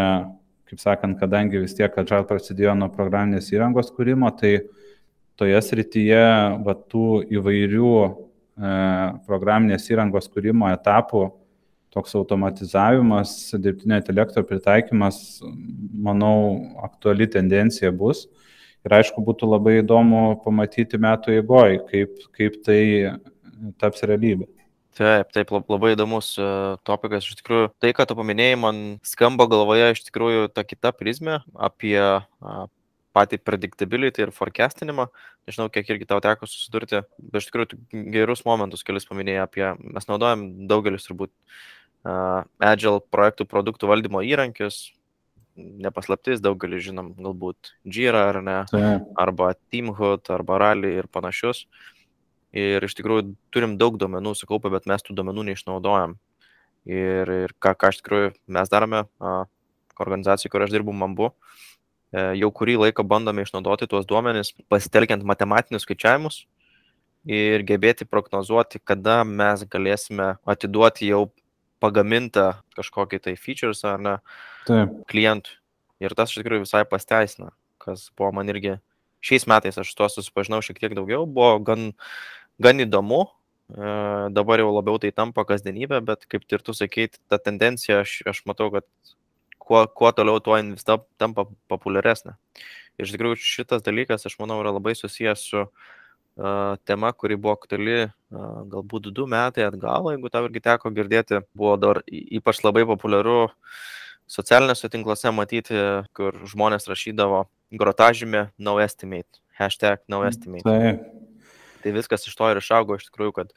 kaip 0.72 0.80
sakant, 0.80 1.18
kadangi 1.20 1.60
vis 1.60 1.74
tiek 1.76 1.92
Agile 2.00 2.24
prasidėjo 2.24 2.72
nuo 2.78 2.88
programinės 2.88 3.50
įrangos 3.52 3.90
kūrimo, 3.92 4.30
tai 4.32 4.62
toje 5.36 5.58
srityje 5.66 6.22
va, 6.64 6.72
tų 6.72 7.08
įvairių 7.36 7.90
e, 8.00 8.70
programinės 9.28 9.90
įrangos 9.92 10.30
kūrimo 10.32 10.70
etapų, 10.72 11.26
toks 11.92 12.16
automatizavimas, 12.16 13.34
dirbtinio 13.60 13.98
intelekto 14.00 14.40
pritaikymas, 14.48 15.42
manau, 15.92 16.72
aktuali 16.88 17.28
tendencija 17.28 17.92
bus. 17.92 18.24
Ir 18.82 18.96
aišku, 18.96 19.20
būtų 19.28 19.50
labai 19.52 19.76
įdomu 19.82 20.40
pamatyti 20.40 20.96
metų 20.96 21.36
eigoje, 21.36 21.82
kaip, 21.92 22.16
kaip 22.32 22.56
tai 22.64 22.80
taps 23.76 24.08
realybė. 24.08 24.48
Taip, 24.92 25.30
taip, 25.32 25.48
labai 25.72 25.94
įdomus 25.94 26.34
uh, 26.36 26.76
topikas. 26.84 27.24
Iš 27.24 27.38
tikrųjų, 27.40 27.70
tai, 27.80 27.94
ką 27.96 28.04
tu 28.08 28.16
paminėjai, 28.18 28.58
man 28.60 28.80
skamba 29.06 29.46
galvoje 29.48 29.94
iš 29.94 30.02
tikrųjų 30.10 30.50
ta 30.52 30.66
kita 30.68 30.92
prizmė 30.92 31.40
apie 31.56 31.96
patį 33.16 33.38
predictability 33.40 34.26
ir 34.26 34.32
forecastinimą. 34.36 35.08
Nežinau, 35.48 35.70
kiek 35.72 35.88
irgi 35.94 36.08
tau 36.08 36.20
teko 36.24 36.48
susidurti, 36.48 37.00
bet 37.18 37.40
iš 37.40 37.48
tikrųjų 37.48 37.80
gerus 38.12 38.44
momentus 38.48 38.84
kelis 38.84 39.08
paminėjai 39.08 39.46
apie, 39.46 39.64
mes 39.80 40.08
naudojam 40.10 40.44
daugelis 40.68 41.08
turbūt 41.08 41.32
uh, 41.32 42.44
Agile 42.60 43.00
projektų 43.12 43.48
produktų 43.48 43.88
valdymo 43.88 44.20
įrankius, 44.28 44.90
nepaslaptis, 45.56 46.40
daugelis 46.44 46.84
žinom, 46.84 47.14
galbūt 47.16 47.72
Jira 47.84 48.28
ar 48.30 48.42
ne, 48.44 48.60
Taip. 48.68 49.08
arba 49.20 49.54
Teamhood, 49.72 50.28
arba 50.32 50.60
Rally 50.60 50.94
ir 51.00 51.08
panašius. 51.12 51.64
Uh, 51.64 51.91
ir 52.52 52.84
iš 52.84 52.94
tikrųjų 52.98 53.32
turim 53.54 53.76
daug 53.80 53.96
duomenų 54.00 54.34
sukaupę, 54.36 54.70
bet 54.72 54.86
mes 54.90 55.04
tų 55.04 55.16
duomenų 55.18 55.48
neišnaudojam. 55.50 56.16
Ir, 56.88 57.30
ir 57.30 57.54
ką, 57.62 57.74
ką 57.78 57.92
iš 57.92 58.00
tikrųjų 58.00 58.32
mes 58.52 58.72
darome, 58.72 59.04
organizacijai, 60.02 60.50
kur 60.52 60.64
aš 60.64 60.72
dirbu, 60.74 60.94
man 60.96 61.14
buvo, 61.18 61.32
e, 62.12 62.32
jau 62.40 62.50
kurį 62.54 62.78
laiką 62.86 63.04
bandome 63.06 63.44
išnaudoti 63.46 63.88
tuos 63.90 64.08
duomenis, 64.08 64.52
pasitelkiant 64.72 65.24
matematinius 65.28 65.86
skaičiavimus 65.86 66.42
ir 67.28 67.62
gebėti 67.68 68.08
prognozuoti, 68.08 68.82
kada 68.82 69.22
mes 69.24 69.62
galėsime 69.70 70.34
atiduoti 70.42 71.12
jau 71.12 71.28
pagamintą 71.82 72.52
kažkokį 72.76 73.22
tai 73.26 73.36
features 73.38 73.82
ar 73.86 74.02
ne 74.02 74.16
Taip. 74.66 75.02
klientui. 75.10 75.58
Ir 76.02 76.14
tas 76.18 76.32
iš 76.32 76.40
tikrųjų 76.40 76.64
visai 76.64 76.82
pasteisina, 76.88 77.52
kas 77.82 78.08
buvo 78.18 78.32
man 78.34 78.50
irgi 78.50 78.80
šiais 79.22 79.46
metais 79.46 79.78
aš 79.78 79.92
tuo 79.94 80.08
susipažinau 80.10 80.58
šiek 80.66 80.80
tiek 80.82 80.96
daugiau, 80.98 81.26
buvo 81.30 81.54
gan 81.62 81.92
gan 82.62 82.82
įdomu. 82.82 83.24
E, 83.72 83.92
dabar 84.36 84.60
jau 84.60 84.70
labiau 84.74 85.00
tai 85.00 85.12
tampa 85.14 85.44
kasdienybė, 85.48 86.02
bet 86.04 86.26
kaip 86.30 86.44
ir 86.52 86.64
tu 86.64 86.74
sakei, 86.76 87.08
ta 87.30 87.38
tendencija, 87.40 88.02
aš, 88.04 88.20
aš 88.28 88.42
matau, 88.48 88.68
kad 88.74 88.86
kuo, 89.62 89.86
kuo 89.88 90.12
toliau, 90.12 90.42
tuo 90.44 90.58
jis 90.58 90.84
tampa 91.20 91.46
populiaresnė. 91.72 92.36
Ir 93.00 93.08
iš 93.08 93.14
tikrųjų 93.14 93.40
šitas 93.40 93.84
dalykas, 93.86 94.26
aš 94.28 94.36
manau, 94.40 94.60
yra 94.60 94.74
labai 94.74 94.92
susijęs 94.98 95.46
su 95.48 95.62
uh, 95.64 96.74
tema, 96.88 97.12
kuri 97.16 97.38
buvo 97.40 97.54
aktuali 97.56 97.96
uh, 98.04 98.10
galbūt 98.74 99.08
du 99.14 99.26
metai 99.30 99.64
atgal, 99.70 100.10
jeigu 100.12 100.32
tau 100.32 100.44
irgi 100.48 100.64
teko 100.66 100.92
girdėti, 100.92 101.40
buvo 101.56 101.78
dar 101.80 102.02
ypač 102.10 102.60
labai 102.66 102.84
populiaru 102.90 103.46
socialiniuose 104.32 104.92
tinkluose 104.92 105.32
matyti, 105.34 105.80
kur 106.16 106.36
žmonės 106.48 106.88
rašydavo 106.90 107.46
grotažymė 107.80 108.50
no 108.60 108.76
estimate, 108.84 109.40
hashtag 109.58 110.04
no 110.12 110.22
estimate. 110.28 110.68
Tai 110.68 111.11
tai 111.84 111.94
viskas 111.96 112.26
iš 112.28 112.36
to 112.38 112.48
ir 112.52 112.60
išaugo 112.62 112.98
iš 112.98 113.08
tikrųjų, 113.08 113.34
kad 113.40 113.52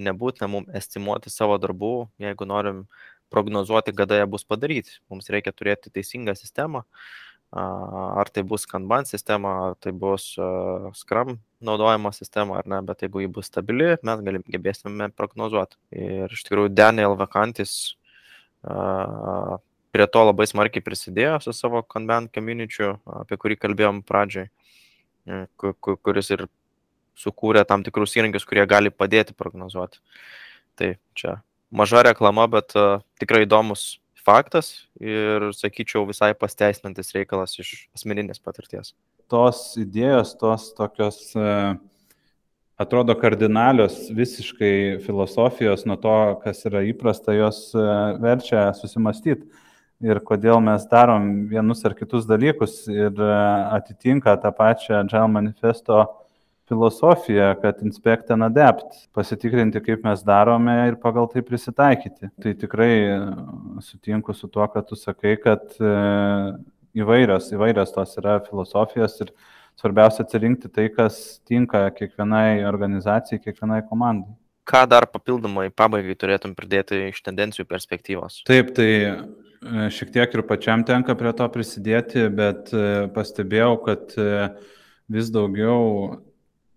nebūtina 0.00 0.48
mums 0.50 0.72
estimuoti 0.76 1.32
savo 1.32 1.58
darbų, 1.62 1.94
jeigu 2.22 2.48
norim 2.48 2.84
prognozuoti, 3.34 3.94
kada 3.96 4.20
jie 4.20 4.26
bus 4.30 4.46
padaryti. 4.46 4.98
Mums 5.10 5.30
reikia 5.32 5.52
turėti 5.54 5.92
teisingą 5.94 6.36
sistemą, 6.38 6.84
ar 7.54 8.30
tai 8.34 8.42
bus 8.46 8.66
Kanban 8.70 9.06
sistema, 9.06 9.54
ar 9.70 9.76
tai 9.80 9.92
bus 9.92 10.34
Scrum 10.98 11.38
naudojama 11.64 12.12
sistema 12.12 12.58
ar 12.58 12.68
ne, 12.68 12.80
bet 12.86 13.04
jeigu 13.06 13.22
ji 13.24 13.30
bus 13.32 13.50
stabili, 13.50 13.94
mes 14.02 14.22
galim, 14.26 14.42
gebėsime 14.50 15.10
prognozuoti. 15.16 15.78
Ir 15.94 16.32
iš 16.32 16.44
tikrųjų 16.46 16.74
Daniel 16.74 17.16
Vakantis 17.18 17.94
prie 19.94 20.06
to 20.10 20.24
labai 20.26 20.46
smarkiai 20.50 20.82
prisidėjo 20.82 21.38
su 21.44 21.54
savo 21.54 21.84
Kanban 21.86 22.26
community, 22.34 22.90
apie 23.20 23.38
kurį 23.38 23.58
kalbėjom 23.62 24.02
pradžioj, 24.08 24.48
e, 25.30 25.44
kuris 25.78 26.32
ir 26.34 26.48
sukūrė 27.18 27.64
tam 27.68 27.84
tikrus 27.86 28.16
įrankius, 28.18 28.46
kurie 28.48 28.64
gali 28.68 28.92
padėti 28.92 29.36
prognozuoti. 29.36 30.00
Tai 30.78 30.94
čia 31.18 31.38
maža 31.74 32.04
reklama, 32.08 32.46
bet 32.50 32.74
uh, 32.78 33.02
tikrai 33.20 33.44
įdomus 33.46 33.98
faktas 34.24 34.86
ir, 35.00 35.50
sakyčiau, 35.52 36.06
visai 36.08 36.32
pasteisinantis 36.38 37.12
reikalas 37.16 37.58
iš 37.60 37.74
asmeninės 37.96 38.40
patirties. 38.40 38.94
Tos 39.30 39.74
idėjos, 39.80 40.34
tos 40.40 40.70
tokios 40.76 41.20
uh, 41.36 41.74
atrodo 42.80 43.14
kardinalios 43.18 44.08
visiškai 44.14 45.04
filosofijos 45.04 45.84
nuo 45.88 45.98
to, 46.00 46.16
kas 46.44 46.64
yra 46.68 46.84
įprasta, 46.88 47.36
jos 47.36 47.68
uh, 47.76 48.16
verčia 48.22 48.70
susimastyti 48.78 49.46
ir 50.04 50.20
kodėl 50.26 50.60
mes 50.64 50.84
darom 50.90 51.46
vienus 51.50 51.84
ar 51.86 51.94
kitus 51.96 52.26
dalykus 52.28 52.84
ir 52.90 53.20
atitinka 53.24 54.34
tą 54.42 54.50
pačią 54.56 55.00
Agile 55.00 55.28
manifesto 55.30 56.02
filosofija, 56.68 57.54
kad 57.62 57.82
inspect 57.82 58.30
and 58.30 58.44
adapt, 58.44 58.96
pasitikrinti, 59.12 59.82
kaip 59.84 60.04
mes 60.04 60.22
darome 60.24 60.74
ir 60.88 60.96
pagal 61.00 61.28
tai 61.32 61.42
prisitaikyti. 61.44 62.30
Tai 62.42 62.54
tikrai 62.60 62.92
e, 63.02 63.18
sutinku 63.84 64.34
su 64.34 64.48
tuo, 64.48 64.66
kad 64.72 64.88
tu 64.88 64.96
sakai, 64.96 65.36
kad 65.42 65.76
e, 65.76 65.92
įvairios, 67.00 67.50
įvairios 67.52 67.92
tos 67.92 68.16
yra 68.20 68.38
filosofijos 68.46 69.18
ir 69.20 69.34
svarbiausia 69.80 70.24
atsirinkti 70.24 70.72
tai, 70.72 70.88
kas 70.94 71.20
tinka 71.44 71.84
kiekvienai 71.98 72.64
organizacijai, 72.70 73.42
kiekvienai 73.44 73.82
komandai. 73.90 74.32
Ką 74.64 74.86
dar 74.88 75.04
papildomai 75.12 75.68
pabaigai 75.68 76.16
turėtum 76.16 76.54
pridėti 76.56 77.10
iš 77.10 77.20
tendencijų 77.26 77.68
perspektyvos? 77.68 78.40
Taip, 78.48 78.72
tai 78.78 78.92
e, 79.04 79.90
šiek 79.92 80.16
tiek 80.16 80.38
ir 80.38 80.48
pačiam 80.48 80.86
tenka 80.88 81.12
prie 81.18 81.36
to 81.36 81.50
prisidėti, 81.52 82.30
bet 82.32 82.72
pastebėjau, 83.12 83.74
kad 83.84 84.16
vis 85.12 85.28
daugiau 85.28 86.22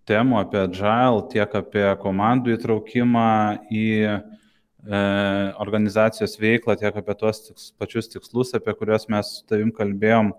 temų 0.08 0.42
apie 0.42 0.62
agile, 0.64 1.26
tiek 1.34 1.56
apie 1.60 1.86
komandų 2.02 2.56
įtraukimą 2.56 3.30
į 3.74 3.88
e, 4.08 4.18
organizacijos 5.64 6.38
veiklą, 6.42 6.78
tiek 6.80 6.96
apie 6.96 7.16
tuos 7.20 7.44
tiks, 7.50 7.72
pačius 7.80 8.12
tikslus, 8.14 8.54
apie 8.58 8.76
kuriuos 8.78 9.10
mes 9.12 9.34
su 9.40 9.48
tavim 9.50 9.74
kalbėjom, 9.76 10.32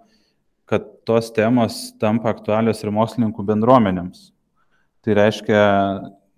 kad 0.68 0.88
tos 1.09 1.31
temos 1.37 1.88
tampa 2.00 2.33
aktualios 2.35 2.83
ir 2.85 2.92
mokslininkų 2.92 3.44
bendruomenėms. 3.52 4.31
Tai 5.04 5.16
reiškia 5.16 5.62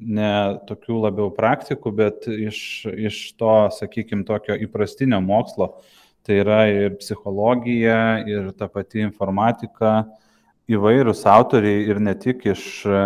ne 0.00 0.32
tokių 0.68 1.00
labiau 1.04 1.30
praktikų, 1.34 1.92
bet 1.96 2.28
iš, 2.30 2.60
iš 2.90 3.18
to, 3.40 3.54
sakykime, 3.76 4.24
tokio 4.28 4.56
įprastinio 4.56 5.20
mokslo. 5.24 5.74
Tai 6.26 6.36
yra 6.42 6.60
ir 6.68 6.96
psichologija, 7.00 8.20
ir 8.28 8.50
ta 8.56 8.68
pati 8.68 9.02
informatika, 9.06 10.04
įvairūs 10.70 11.22
autoriai 11.28 11.86
ir 11.90 12.00
ne 12.02 12.14
tik 12.18 12.44
iš 12.52 12.64
e, 12.86 13.04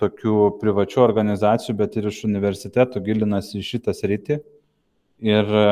tokių 0.00 0.36
privačių 0.60 1.02
organizacijų, 1.04 1.76
bet 1.80 1.96
ir 1.98 2.08
iš 2.10 2.22
universitetų 2.28 3.02
gilinasi 3.04 3.60
į 3.60 3.66
šitą 3.70 3.94
sritį. 3.96 4.38
Ir 5.24 5.50
e, 5.60 5.66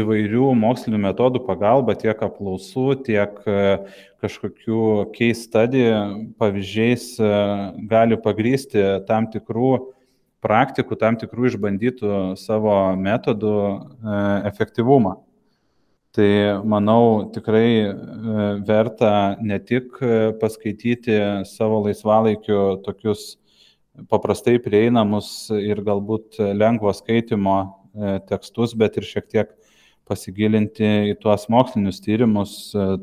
įvairių 0.00 0.52
mokslinių 0.60 1.00
metodų 1.08 1.42
pagalba, 1.48 1.96
tiek 1.98 2.20
apklausų, 2.28 2.86
tiek 3.08 3.40
e, 3.48 3.58
kažkokių 4.22 4.80
case 5.16 5.42
study 5.42 5.84
pavyzdžiais 6.40 7.10
gali 7.90 8.18
pagrysti 8.22 8.84
tam 9.08 9.28
tikrų 9.32 9.74
praktikų, 10.44 10.98
tam 11.00 11.18
tikrų 11.18 11.50
išbandytų 11.50 12.18
savo 12.38 12.76
metodų 13.00 13.54
efektyvumą. 14.46 15.16
Tai 16.16 16.62
manau 16.64 17.28
tikrai 17.28 17.72
e, 17.84 17.92
verta 18.64 19.36
ne 19.40 19.58
tik 19.60 19.98
e, 20.00 20.32
paskaityti 20.40 21.18
savo 21.44 21.82
laisvalaikiu 21.84 22.78
tokius 22.86 23.34
paprastai 24.08 24.54
prieinamus 24.64 25.50
ir 25.60 25.82
galbūt 25.84 26.40
lengvo 26.56 26.94
skaitimo 26.96 27.58
e, 27.60 28.16
tekstus, 28.30 28.72
bet 28.80 28.96
ir 28.96 29.04
šiek 29.04 29.28
tiek 29.28 29.52
pasigilinti 30.08 30.88
į 31.12 31.18
tuos 31.20 31.44
mokslinius 31.52 32.00
tyrimus 32.00 32.56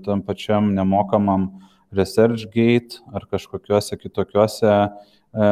tam 0.08 0.26
pačiam 0.26 0.74
nemokamam 0.74 1.52
ResearchGate 1.94 3.04
ar 3.14 3.30
kažkokiuose 3.30 4.00
kitokiuose 4.02 4.78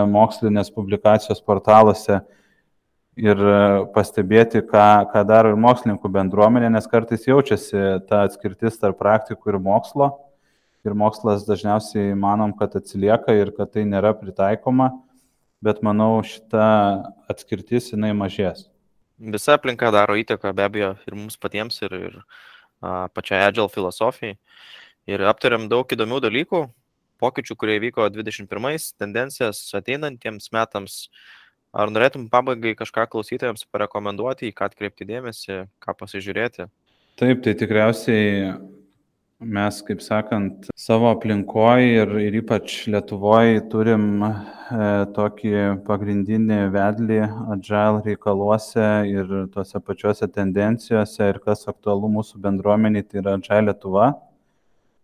mokslinės 0.10 0.74
publikacijos 0.74 1.45
portaluose 1.45 2.24
ir 3.19 3.38
e, 3.38 3.60
pastebėti, 3.95 4.62
ką, 4.67 4.88
ką 5.12 5.24
daro 5.28 5.52
ir 5.52 5.60
mokslininkų 5.60 6.12
bendruomenė, 6.12 6.71
nes 6.71 6.88
kartais 6.91 7.28
jaučiasi 7.28 8.02
ta 8.10 8.26
atskirtis 8.28 8.80
tarp 8.80 9.00
praktikų 9.02 9.56
ir 9.56 9.60
mokslo. 9.63 10.12
Ir 10.88 10.95
mokslas 10.97 11.43
dažniausiai 11.45 12.15
manom, 12.17 12.56
kad 12.58 12.74
atsilieka 12.80 13.36
ir 13.38 13.52
kad 13.54 13.69
tai 13.76 13.84
nėra 13.86 14.15
pritaikoma, 14.17 14.89
bet 15.62 15.84
manau 15.86 16.24
šita 16.26 16.65
atskirtis 17.30 17.91
jinai 17.91 18.15
mažės. 18.17 18.65
Visa 19.21 19.60
aplinka 19.60 19.91
daro 19.93 20.15
įtaką 20.17 20.56
be 20.58 20.65
abejo 20.65 20.95
ir 21.06 21.13
mums 21.13 21.38
patiems, 21.38 21.78
ir, 21.86 21.93
ir 21.93 22.15
a, 22.82 23.06
pačiai 23.13 23.43
Agile 23.52 23.69
filosofijai. 23.69 24.39
Ir 25.10 25.21
aptariam 25.30 25.67
daug 25.69 25.86
įdomių 25.93 26.17
dalykų, 26.26 26.63
pokyčių, 27.21 27.58
kurie 27.62 27.78
vyko 27.84 28.08
21, 28.10 28.82
tendencijas 28.97 29.62
ateinantiems 29.78 30.50
metams, 30.56 30.97
Ar 31.71 31.88
norėtum 31.88 32.27
pabaigai 32.31 32.73
kažką 32.75 33.05
klausytojams 33.13 33.63
parekomenduoti, 33.71 34.49
į 34.49 34.55
ką 34.55 34.67
atkreipti 34.67 35.07
dėmesį, 35.07 35.63
ką 35.79 35.95
pasižiūrėti? 36.01 36.67
Taip, 37.19 37.43
tai 37.45 37.53
tikriausiai 37.55 38.51
mes, 39.41 39.77
kaip 39.88 40.03
sakant, 40.03 40.67
savo 40.77 41.07
aplinkoje 41.13 42.01
ir, 42.03 42.12
ir 42.27 42.36
ypač 42.41 42.75
Lietuvoje 42.91 43.63
turim 43.71 44.03
e, 44.25 44.34
tokį 45.15 45.53
pagrindinį 45.88 46.60
vedlį 46.75 47.21
agile 47.55 48.03
reikaluose 48.05 48.89
ir 49.10 49.34
tuose 49.55 49.79
pačiuose 49.79 50.27
tendencijose 50.27 51.31
ir 51.31 51.39
kas 51.45 51.65
aktualu 51.71 52.12
mūsų 52.19 52.43
bendruomeniai, 52.43 53.07
tai 53.07 53.23
yra 53.23 53.39
agile 53.39 53.71
Lietuva. 53.71 54.12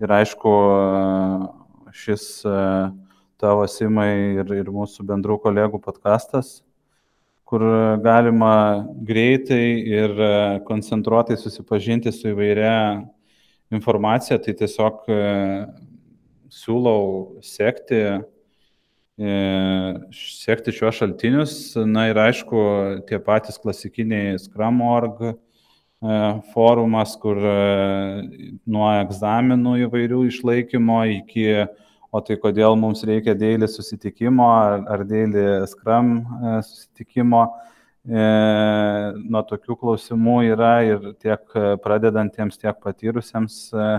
Ir 0.04 0.14
aišku, 0.20 0.54
šis 1.96 2.28
e, 2.46 2.58
tavo 3.42 3.66
simai 3.70 4.40
ir, 4.42 4.50
ir 4.58 4.72
mūsų 4.74 5.06
bendrų 5.08 5.38
kolegų 5.44 5.80
podkastas, 5.84 6.62
kur 7.48 7.64
galima 8.04 8.86
greitai 9.08 9.80
ir 9.88 10.12
e, 10.20 10.32
koncentruotai 10.68 11.38
susipažinti 11.40 12.12
su 12.12 12.34
įvairia 12.34 13.06
informacija, 13.72 14.40
tai 14.42 14.56
tiesiog 14.58 15.06
e, 15.08 15.22
siūlau 16.52 17.40
sekti, 17.46 18.02
e, 19.16 19.38
sekti 20.18 20.76
šiuos 20.76 21.00
šaltinius. 21.00 21.58
Na 21.88 22.10
ir 22.12 22.20
aišku, 22.26 22.62
tie 23.08 23.22
patys 23.24 23.62
klasikiniai 23.64 24.36
Scrum.org 24.44 25.30
forumas, 26.52 27.16
kur 27.18 27.40
nuo 28.70 28.90
egzaminų 29.00 29.72
įvairių 29.88 30.20
išlaikymo 30.28 31.00
iki 31.24 31.48
o 32.12 32.22
tai 32.24 32.38
kodėl 32.42 32.78
mums 32.80 33.04
reikia 33.08 33.36
dėlį 33.38 33.70
susitikimo 33.72 34.48
ar, 34.48 34.84
ar 34.90 35.04
dėlį 35.08 35.48
skram 35.72 36.14
e, 36.18 36.54
susitikimo. 36.68 37.44
E, 38.08 38.28
nuo 39.28 39.42
tokių 39.50 39.76
klausimų 39.82 40.38
yra 40.54 40.76
ir 40.88 41.10
tiek 41.20 41.58
pradedantiems, 41.84 42.60
tiek 42.62 42.78
patyrusiems 42.84 43.60
e, 43.74 43.90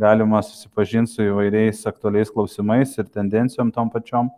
galima 0.00 0.40
susipažinti 0.46 1.12
su 1.12 1.26
įvairiais 1.28 1.84
aktualiais 1.90 2.32
klausimais 2.32 2.96
ir 2.98 3.10
tendencijom 3.12 3.72
tom 3.74 3.92
pačiom. 3.92 4.32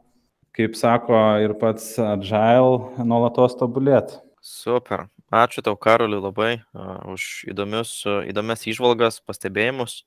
Kaip 0.53 0.75
sako 0.77 1.17
ir 1.41 1.55
pats 1.57 1.95
Agile, 2.03 3.05
nuolatos 3.09 3.55
tobulėt. 3.57 4.19
Super. 4.45 5.07
Ačiū 5.33 5.63
tau, 5.65 5.79
Karoliu, 5.81 6.19
labai 6.21 6.59
uh, 6.61 6.99
už 7.09 7.47
įdomius, 7.49 7.93
uh, 8.05 8.19
įdomias 8.29 8.67
išvalgas, 8.69 9.23
pastebėjimus 9.25 10.03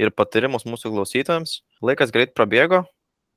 ir 0.00 0.12
patarimus 0.14 0.66
mūsų 0.68 0.92
klausytojams. 0.94 1.60
Laikas 1.84 2.12
greit 2.14 2.34
prabėgo. 2.36 2.84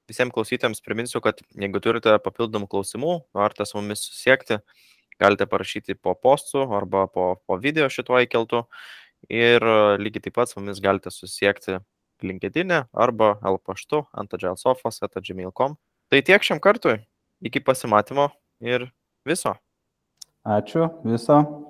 Visiems 0.08 0.32
klausytojams 0.32 0.80
priminsiu, 0.86 1.20
kad 1.24 1.41
jeigu 1.60 1.82
turite 1.84 2.13
papildomų 2.24 2.70
klausimų, 2.72 3.17
norite 3.36 3.67
su 3.67 3.76
mumis 3.80 4.06
susiekti, 4.08 4.62
galite 5.20 5.48
parašyti 5.50 5.98
po 6.00 6.13
postų 6.15 6.63
arba 6.78 7.06
po, 7.12 7.34
po 7.43 7.60
video 7.60 7.89
šituo 7.91 8.22
įkeltu. 8.24 8.63
Ir 9.34 9.60
e, 9.60 9.78
lygiai 10.00 10.28
taip 10.28 10.38
pat 10.38 10.52
su 10.52 10.62
mumis 10.62 10.80
galite 10.80 11.12
susiekti 11.12 11.80
LinkedIn 12.24 12.72
e 12.72 12.82
arba 12.93 13.36
L 13.43 13.60
paštu 13.60 14.06
antagelsofas.gmail.com. 14.24 15.78
Tai 16.08 16.24
tiek 16.24 16.46
šiam 16.46 16.63
kartui. 16.63 17.02
Iki 17.43 17.65
pasimatymo 17.65 18.30
ir 18.63 18.88
viso. 19.28 19.58
Ačiū, 20.48 20.88
viso. 21.04 21.66